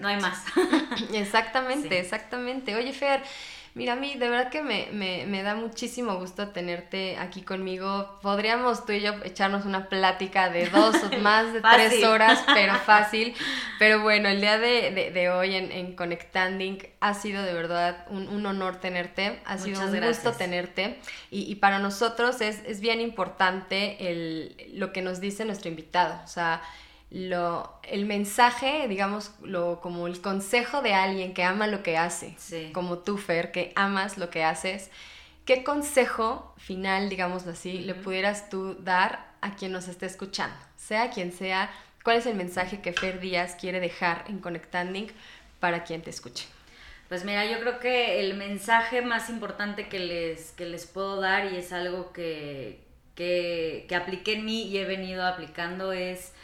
No 0.00 0.08
hay 0.08 0.20
más. 0.20 0.44
exactamente, 1.12 2.00
exactamente. 2.00 2.74
Oye, 2.74 2.92
Fer, 2.92 3.22
Mira, 3.78 3.92
a 3.92 3.96
mí 3.96 4.16
de 4.16 4.28
verdad 4.28 4.50
que 4.50 4.60
me, 4.60 5.42
da 5.44 5.54
muchísimo 5.54 6.16
gusto 6.16 6.48
tenerte 6.48 7.16
aquí 7.16 7.42
conmigo. 7.42 8.18
Podríamos 8.22 8.84
tú 8.84 8.90
y 8.90 9.00
yo 9.02 9.12
echarnos 9.22 9.66
una 9.66 9.88
plática 9.88 10.50
de 10.50 10.68
dos 10.68 10.96
o 10.96 11.18
más 11.22 11.52
de 11.52 11.60
tres 11.60 12.02
horas, 12.02 12.42
pero 12.52 12.74
fácil. 12.86 13.34
Pero 13.78 14.02
bueno, 14.02 14.28
el 14.28 14.40
día 14.40 14.58
de, 14.58 15.30
hoy 15.30 15.54
en, 15.54 15.70
en, 15.70 15.94
Conectanding 15.94 16.88
ha 16.98 17.14
sido 17.14 17.44
de 17.44 17.54
verdad 17.54 18.04
un, 18.10 18.44
honor 18.44 18.80
tenerte, 18.80 19.38
ha 19.44 19.58
sido 19.58 19.80
un 19.80 20.00
gusto 20.00 20.32
tenerte. 20.32 20.98
Y, 21.30 21.54
para 21.54 21.78
nosotros 21.78 22.40
es, 22.40 22.60
es 22.66 22.80
bien 22.80 23.00
importante 23.00 24.10
el, 24.10 24.56
lo 24.72 24.92
que 24.92 25.02
nos 25.02 25.20
dice 25.20 25.44
nuestro 25.44 25.70
invitado. 25.70 26.20
O 26.24 26.26
sea, 26.26 26.62
lo, 27.10 27.80
el 27.84 28.04
mensaje, 28.04 28.86
digamos, 28.88 29.32
lo, 29.42 29.80
como 29.80 30.06
el 30.06 30.20
consejo 30.20 30.82
de 30.82 30.94
alguien 30.94 31.32
que 31.32 31.42
ama 31.42 31.66
lo 31.66 31.82
que 31.82 31.96
hace, 31.96 32.36
como 32.72 32.98
tú, 32.98 33.16
Fer, 33.16 33.50
que 33.50 33.72
amas 33.76 34.18
lo 34.18 34.30
que 34.30 34.44
haces, 34.44 34.90
¿qué 35.46 35.64
consejo 35.64 36.54
final, 36.58 37.08
digamos 37.08 37.46
así, 37.46 37.78
le 37.78 37.94
pudieras 37.94 38.50
tú 38.50 38.76
dar 38.80 39.32
a 39.40 39.54
quien 39.56 39.72
nos 39.72 39.88
esté 39.88 40.06
escuchando? 40.06 40.56
Sea 40.76 41.10
quien 41.10 41.32
sea, 41.32 41.70
¿cuál 42.04 42.18
es 42.18 42.26
el 42.26 42.34
mensaje 42.34 42.82
que 42.82 42.92
Fer 42.92 43.20
Díaz 43.20 43.56
quiere 43.58 43.80
dejar 43.80 44.24
en 44.28 44.40
Conectanding 44.40 45.10
para 45.60 45.84
quien 45.84 46.02
te 46.02 46.10
escuche? 46.10 46.46
Pues 47.08 47.24
mira, 47.24 47.46
yo 47.46 47.58
creo 47.60 47.78
que 47.78 48.20
el 48.20 48.36
mensaje 48.36 49.00
más 49.00 49.30
importante 49.30 49.88
que 49.88 49.98
les, 49.98 50.52
que 50.52 50.66
les 50.66 50.86
puedo 50.86 51.18
dar 51.22 51.50
y 51.50 51.56
es 51.56 51.72
algo 51.72 52.12
que, 52.12 52.84
que, 53.14 53.86
que 53.88 53.96
apliqué 53.96 54.34
en 54.34 54.44
mí 54.44 54.64
y 54.64 54.76
he 54.76 54.84
venido 54.84 55.26
aplicando 55.26 55.92
es 55.92 56.34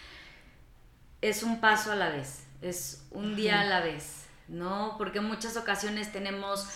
es 1.29 1.43
un 1.43 1.61
paso 1.61 1.93
a 1.93 1.97
la 1.97 2.11
vez. 2.11 2.47
es 2.61 3.05
un 3.11 3.37
día 3.37 3.61
a 3.61 3.65
la 3.65 3.81
vez, 3.81 4.27
¿no? 4.49 4.95
Porque 4.97 5.19
en 5.19 5.25
muchas 5.25 5.57
ocasiones 5.57 6.13
tenemos 6.13 6.67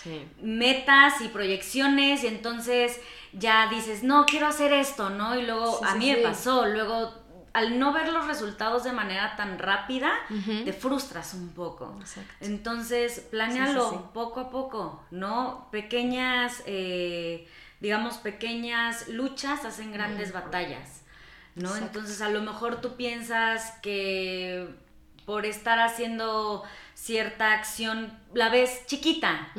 metas 0.41 1.21
y 1.21 1.29
proyecciones 1.29 2.23
y 2.23 2.27
entonces 2.27 2.99
ya 3.33 3.67
dices, 3.69 4.03
no, 4.03 4.25
quiero 4.25 4.47
hacer 4.47 4.71
esto, 4.73 5.09
¿no? 5.09 5.37
Y 5.37 5.45
luego 5.45 5.83
a 5.83 5.95
mí 5.95 6.11
me 6.11 6.17
pasó, 6.17 6.65
luego 6.67 7.13
al 7.53 7.79
no 7.79 7.91
ver 7.91 8.09
los 8.09 8.27
resultados 8.27 8.83
de 8.83 8.91
manera 8.91 9.35
tan 9.35 9.57
rápida, 9.57 10.11
te 10.65 10.73
frustras 10.73 11.33
un 11.33 11.49
poco. 11.49 11.95
Entonces, 12.39 13.19
planealo 13.31 14.11
poco 14.13 14.39
a 14.41 14.49
poco, 14.49 15.03
¿no? 15.11 15.67
Pequeñas, 15.71 16.63
eh, 16.65 17.47
digamos, 17.79 18.17
pequeñas 18.17 19.07
luchas 19.07 19.65
hacen 19.65 19.91
grandes 19.91 20.31
batallas, 20.31 21.01
¿no? 21.59 21.75
Entonces, 21.75 22.21
a 22.21 22.29
lo 22.29 22.41
mejor 22.41 22.81
tú 22.81 22.95
piensas 22.95 23.73
que 23.81 24.67
por 25.25 25.45
estar 25.45 25.79
haciendo 25.79 26.63
cierta 26.95 27.53
acción 27.53 28.11
la 28.33 28.49
ves 28.49 28.85
chiquita, 28.87 29.49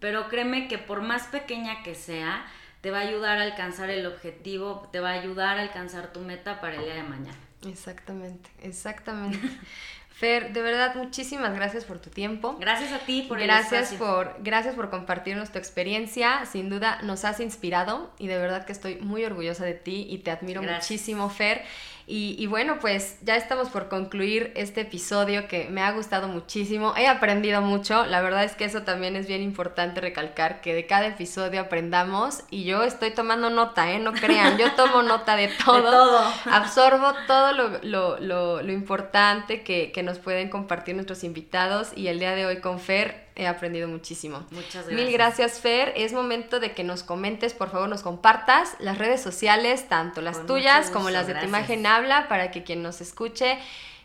pero 0.00 0.28
créeme 0.28 0.66
que 0.66 0.78
por 0.78 1.02
más 1.02 1.26
pequeña 1.26 1.82
que 1.82 1.94
sea, 1.94 2.46
te 2.80 2.90
va 2.90 2.98
a 2.98 3.02
ayudar 3.02 3.38
a 3.38 3.42
alcanzar 3.42 3.90
el 3.90 4.06
objetivo, 4.06 4.88
te 4.90 5.00
va 5.00 5.10
a 5.10 5.20
ayudar 5.20 5.58
a 5.58 5.62
alcanzar 5.62 6.12
tu 6.12 6.20
meta 6.20 6.60
para 6.60 6.76
el 6.76 6.84
día 6.84 6.94
de 6.94 7.02
mañana. 7.02 7.36
Exactamente, 7.66 8.48
exactamente. 8.62 9.38
Fer, 10.20 10.52
de 10.52 10.60
verdad, 10.60 10.96
muchísimas 10.96 11.54
gracias 11.54 11.86
por 11.86 11.98
tu 11.98 12.10
tiempo. 12.10 12.58
Gracias 12.60 12.92
a 12.92 12.98
ti 12.98 13.22
por 13.22 13.40
gracias 13.40 13.92
el 13.92 13.98
por 13.98 14.36
Gracias 14.40 14.74
por 14.74 14.90
compartirnos 14.90 15.48
tu 15.50 15.58
experiencia. 15.58 16.44
Sin 16.44 16.68
duda 16.68 16.98
nos 17.00 17.24
has 17.24 17.40
inspirado 17.40 18.12
y 18.18 18.26
de 18.26 18.36
verdad 18.36 18.66
que 18.66 18.72
estoy 18.72 18.96
muy 18.96 19.24
orgullosa 19.24 19.64
de 19.64 19.72
ti 19.72 20.06
y 20.10 20.18
te 20.18 20.30
admiro 20.30 20.62
muchísimo, 20.62 21.30
Fer. 21.30 21.64
Y, 22.12 22.44
bueno, 22.48 22.78
pues 22.80 23.18
ya 23.22 23.36
estamos 23.36 23.68
por 23.68 23.88
concluir 23.88 24.52
este 24.56 24.80
episodio 24.80 25.46
que 25.46 25.68
me 25.70 25.80
ha 25.80 25.92
gustado 25.92 26.26
muchísimo. 26.26 26.92
He 26.96 27.06
aprendido 27.06 27.60
mucho. 27.60 28.04
La 28.04 28.20
verdad 28.20 28.42
es 28.42 28.56
que 28.56 28.64
eso 28.64 28.82
también 28.82 29.14
es 29.14 29.28
bien 29.28 29.42
importante 29.42 30.00
recalcar, 30.00 30.60
que 30.60 30.74
de 30.74 30.86
cada 30.86 31.06
episodio 31.06 31.60
aprendamos. 31.60 32.42
Y 32.50 32.64
yo 32.64 32.82
estoy 32.82 33.12
tomando 33.12 33.48
nota, 33.48 33.92
¿eh? 33.92 34.00
No 34.00 34.12
crean, 34.12 34.58
yo 34.58 34.72
tomo 34.72 35.02
nota 35.04 35.36
de 35.36 35.52
todo. 35.64 35.82
todo. 35.82 36.20
Absorbo 36.50 37.12
todo 37.28 37.52
lo, 37.82 38.68
importante 38.68 39.62
que, 39.62 39.92
que 39.92 40.02
nos 40.02 40.18
pueden 40.18 40.48
compartir 40.50 40.96
nuestros 40.96 41.22
invitados. 41.22 41.92
Y 41.94 42.08
el 42.08 42.18
día 42.18 42.34
de 42.34 42.44
hoy 42.44 42.56
con 42.60 42.80
Fer 42.80 43.29
he 43.40 43.46
aprendido 43.46 43.88
muchísimo. 43.88 44.44
Muchas 44.50 44.86
gracias. 44.86 44.92
Mil 44.92 45.12
gracias, 45.12 45.60
Fer. 45.60 45.92
Es 45.96 46.12
momento 46.12 46.60
de 46.60 46.72
que 46.72 46.84
nos 46.84 47.02
comentes, 47.02 47.54
por 47.54 47.70
favor, 47.70 47.88
nos 47.88 48.02
compartas 48.02 48.76
las 48.78 48.98
redes 48.98 49.22
sociales, 49.22 49.88
tanto 49.88 50.20
las 50.20 50.46
tuyas 50.46 50.90
como 50.90 51.10
las 51.10 51.26
de 51.26 51.34
tu 51.34 51.46
imagen 51.46 51.86
habla, 51.86 52.28
para 52.28 52.50
que 52.50 52.62
quien 52.62 52.82
nos 52.82 53.00
escuche 53.00 53.58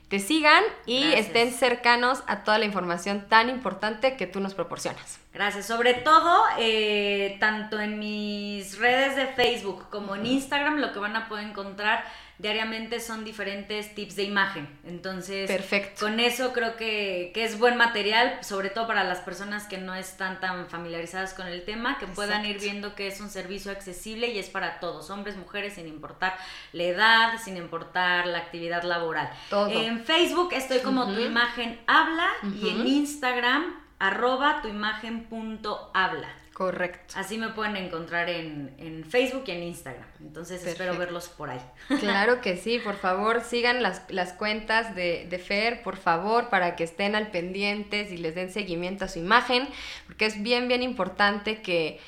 te 0.07 0.19
sigan 0.19 0.63
y 0.85 1.13
estén 1.13 1.51
cercanos 1.51 2.23
a 2.27 2.43
toda 2.43 2.59
la 2.59 2.65
información 2.65 3.25
tan 3.27 3.49
importante 3.49 4.15
que 4.15 4.27
tú 4.27 4.39
nos 4.39 4.53
proporcionas. 4.53 5.19
Gracias. 5.35 5.65
Sobre 5.65 5.95
todo, 5.95 6.45
eh, 6.57 7.35
tanto 7.41 7.77
en 7.81 7.99
mis 7.99 8.79
redes 8.79 9.17
de 9.17 9.27
Facebook 9.27 9.89
como 9.89 10.15
en 10.15 10.25
Instagram, 10.25 10.77
lo 10.77 10.93
que 10.93 10.99
van 10.99 11.17
a 11.17 11.27
poder 11.27 11.45
encontrar 11.45 12.05
diariamente 12.37 13.01
son 13.01 13.25
diferentes 13.25 13.93
tips 13.95 14.15
de 14.15 14.23
imagen. 14.23 14.67
Entonces, 14.85 15.51
Perfecto. 15.51 16.05
con 16.05 16.21
eso 16.21 16.53
creo 16.53 16.77
que, 16.77 17.33
es 17.35 17.59
buen 17.59 17.75
material, 17.75 18.39
sobre 18.43 18.69
todo 18.69 18.87
para 18.87 19.03
las 19.03 19.19
personas 19.19 19.67
que 19.67 19.77
no 19.77 19.93
están 19.93 20.39
tan 20.39 20.67
familiarizadas 20.67 21.33
con 21.33 21.47
el 21.47 21.63
tema, 21.65 21.97
que 21.99 22.07
puedan 22.07 22.45
ir 22.45 22.59
viendo 22.59 22.95
que 22.95 23.07
es 23.07 23.19
un 23.19 23.29
servicio 23.29 23.71
accesible 23.71 24.27
y 24.27 24.39
es 24.39 24.49
para 24.49 24.79
todos, 24.79 25.09
hombres, 25.09 25.35
mujeres, 25.35 25.73
sin 25.73 25.87
importar 25.87 26.37
la 26.71 26.83
edad, 26.83 27.33
sin 27.43 27.57
importar 27.57 28.25
la 28.27 28.37
actividad 28.37 28.83
laboral. 28.83 29.29
En 29.69 30.01
Facebook 30.05 30.53
estoy 30.53 30.79
como 30.79 31.13
tu 31.13 31.19
imagen 31.19 31.77
habla 31.87 32.29
y 32.61 32.69
en 32.69 32.87
Instagram 32.87 33.84
arroba 33.99 34.61
tu 34.61 34.67
imagen 34.67 35.25
punto 35.25 35.91
habla. 35.93 36.29
Correcto. 36.55 37.15
Así 37.17 37.37
me 37.37 37.49
pueden 37.49 37.75
encontrar 37.75 38.29
en, 38.29 39.05
Facebook 39.09 39.43
y 39.47 39.51
en 39.51 39.63
Instagram. 39.63 40.07
Entonces 40.21 40.65
espero 40.65 40.97
verlos 40.97 41.27
por 41.27 41.49
ahí. 41.49 41.59
Claro 41.99 42.39
que 42.39 42.55
sí, 42.55 42.79
por 42.79 42.95
favor, 42.95 43.41
sigan 43.41 43.83
las, 43.83 44.03
las 44.07 44.31
cuentas 44.31 44.95
de, 44.95 45.27
de, 45.29 45.37
Fer, 45.37 45.83
por 45.83 45.97
favor, 45.97 46.47
para 46.47 46.77
que 46.77 46.85
estén 46.85 47.13
al 47.13 47.27
pendiente 47.27 48.07
y 48.09 48.15
les 48.15 48.35
den 48.35 48.53
seguimiento 48.53 49.03
a 49.03 49.09
su 49.09 49.19
imagen, 49.19 49.67
porque 50.05 50.27
es 50.27 50.41
bien, 50.41 50.69
bien 50.69 50.81
importante 50.81 51.61
que, 51.61 51.99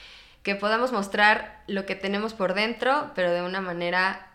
que 0.44 0.56
podamos 0.56 0.94
mostrar 0.94 1.62
lo 1.68 1.86
que 1.86 1.96
tenemos 1.96 2.34
por 2.34 2.54
dentro, 2.54 3.12
pero 3.16 3.34
de 3.34 3.42
una 3.42 3.60
manera 3.60 4.28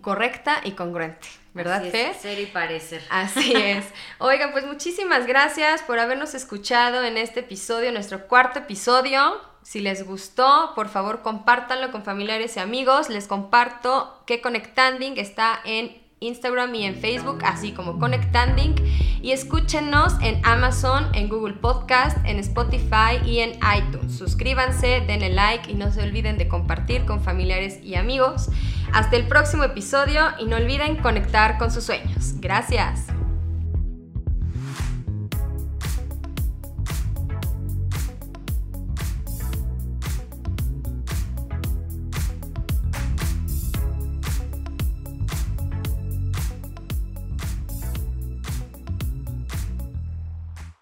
correcta 0.00 0.60
y 0.64 0.72
congruente. 0.72 1.28
¿Verdad, 1.52 1.82
Fer? 1.90 2.14
Ser 2.14 2.38
y 2.38 2.46
parecer. 2.46 3.02
Así 3.10 3.52
es. 3.56 3.84
Oiga, 4.18 4.52
pues 4.52 4.64
muchísimas 4.66 5.26
gracias 5.26 5.82
por 5.82 5.98
habernos 5.98 6.34
escuchado 6.34 7.02
en 7.02 7.16
este 7.16 7.40
episodio, 7.40 7.90
nuestro 7.92 8.28
cuarto 8.28 8.60
episodio. 8.60 9.40
Si 9.62 9.80
les 9.80 10.06
gustó, 10.06 10.72
por 10.74 10.88
favor 10.88 11.22
compártanlo 11.22 11.90
con 11.90 12.04
familiares 12.04 12.56
y 12.56 12.60
amigos. 12.60 13.08
Les 13.08 13.26
comparto 13.26 14.22
que 14.26 14.40
Conectanding 14.40 15.18
está 15.18 15.60
en 15.64 16.00
Instagram 16.20 16.74
y 16.74 16.84
en 16.84 16.94
Facebook, 16.94 17.38
así 17.44 17.72
como 17.72 17.98
Conectanding. 17.98 18.74
Y 19.22 19.32
escúchenos 19.32 20.14
en 20.20 20.44
Amazon, 20.44 21.08
en 21.14 21.28
Google 21.28 21.54
Podcast, 21.54 22.18
en 22.26 22.38
Spotify 22.38 23.24
y 23.24 23.38
en 23.38 23.58
iTunes. 23.76 24.16
Suscríbanse, 24.16 25.00
denle 25.06 25.30
like 25.30 25.70
y 25.70 25.74
no 25.74 25.90
se 25.90 26.02
olviden 26.02 26.36
de 26.36 26.46
compartir 26.46 27.06
con 27.06 27.22
familiares 27.22 27.82
y 27.82 27.94
amigos. 27.94 28.50
Hasta 28.92 29.16
el 29.16 29.26
próximo 29.28 29.64
episodio 29.64 30.28
y 30.38 30.44
no 30.44 30.56
olviden 30.56 30.96
conectar 30.96 31.58
con 31.58 31.70
sus 31.70 31.84
sueños. 31.84 32.34
Gracias. 32.40 33.06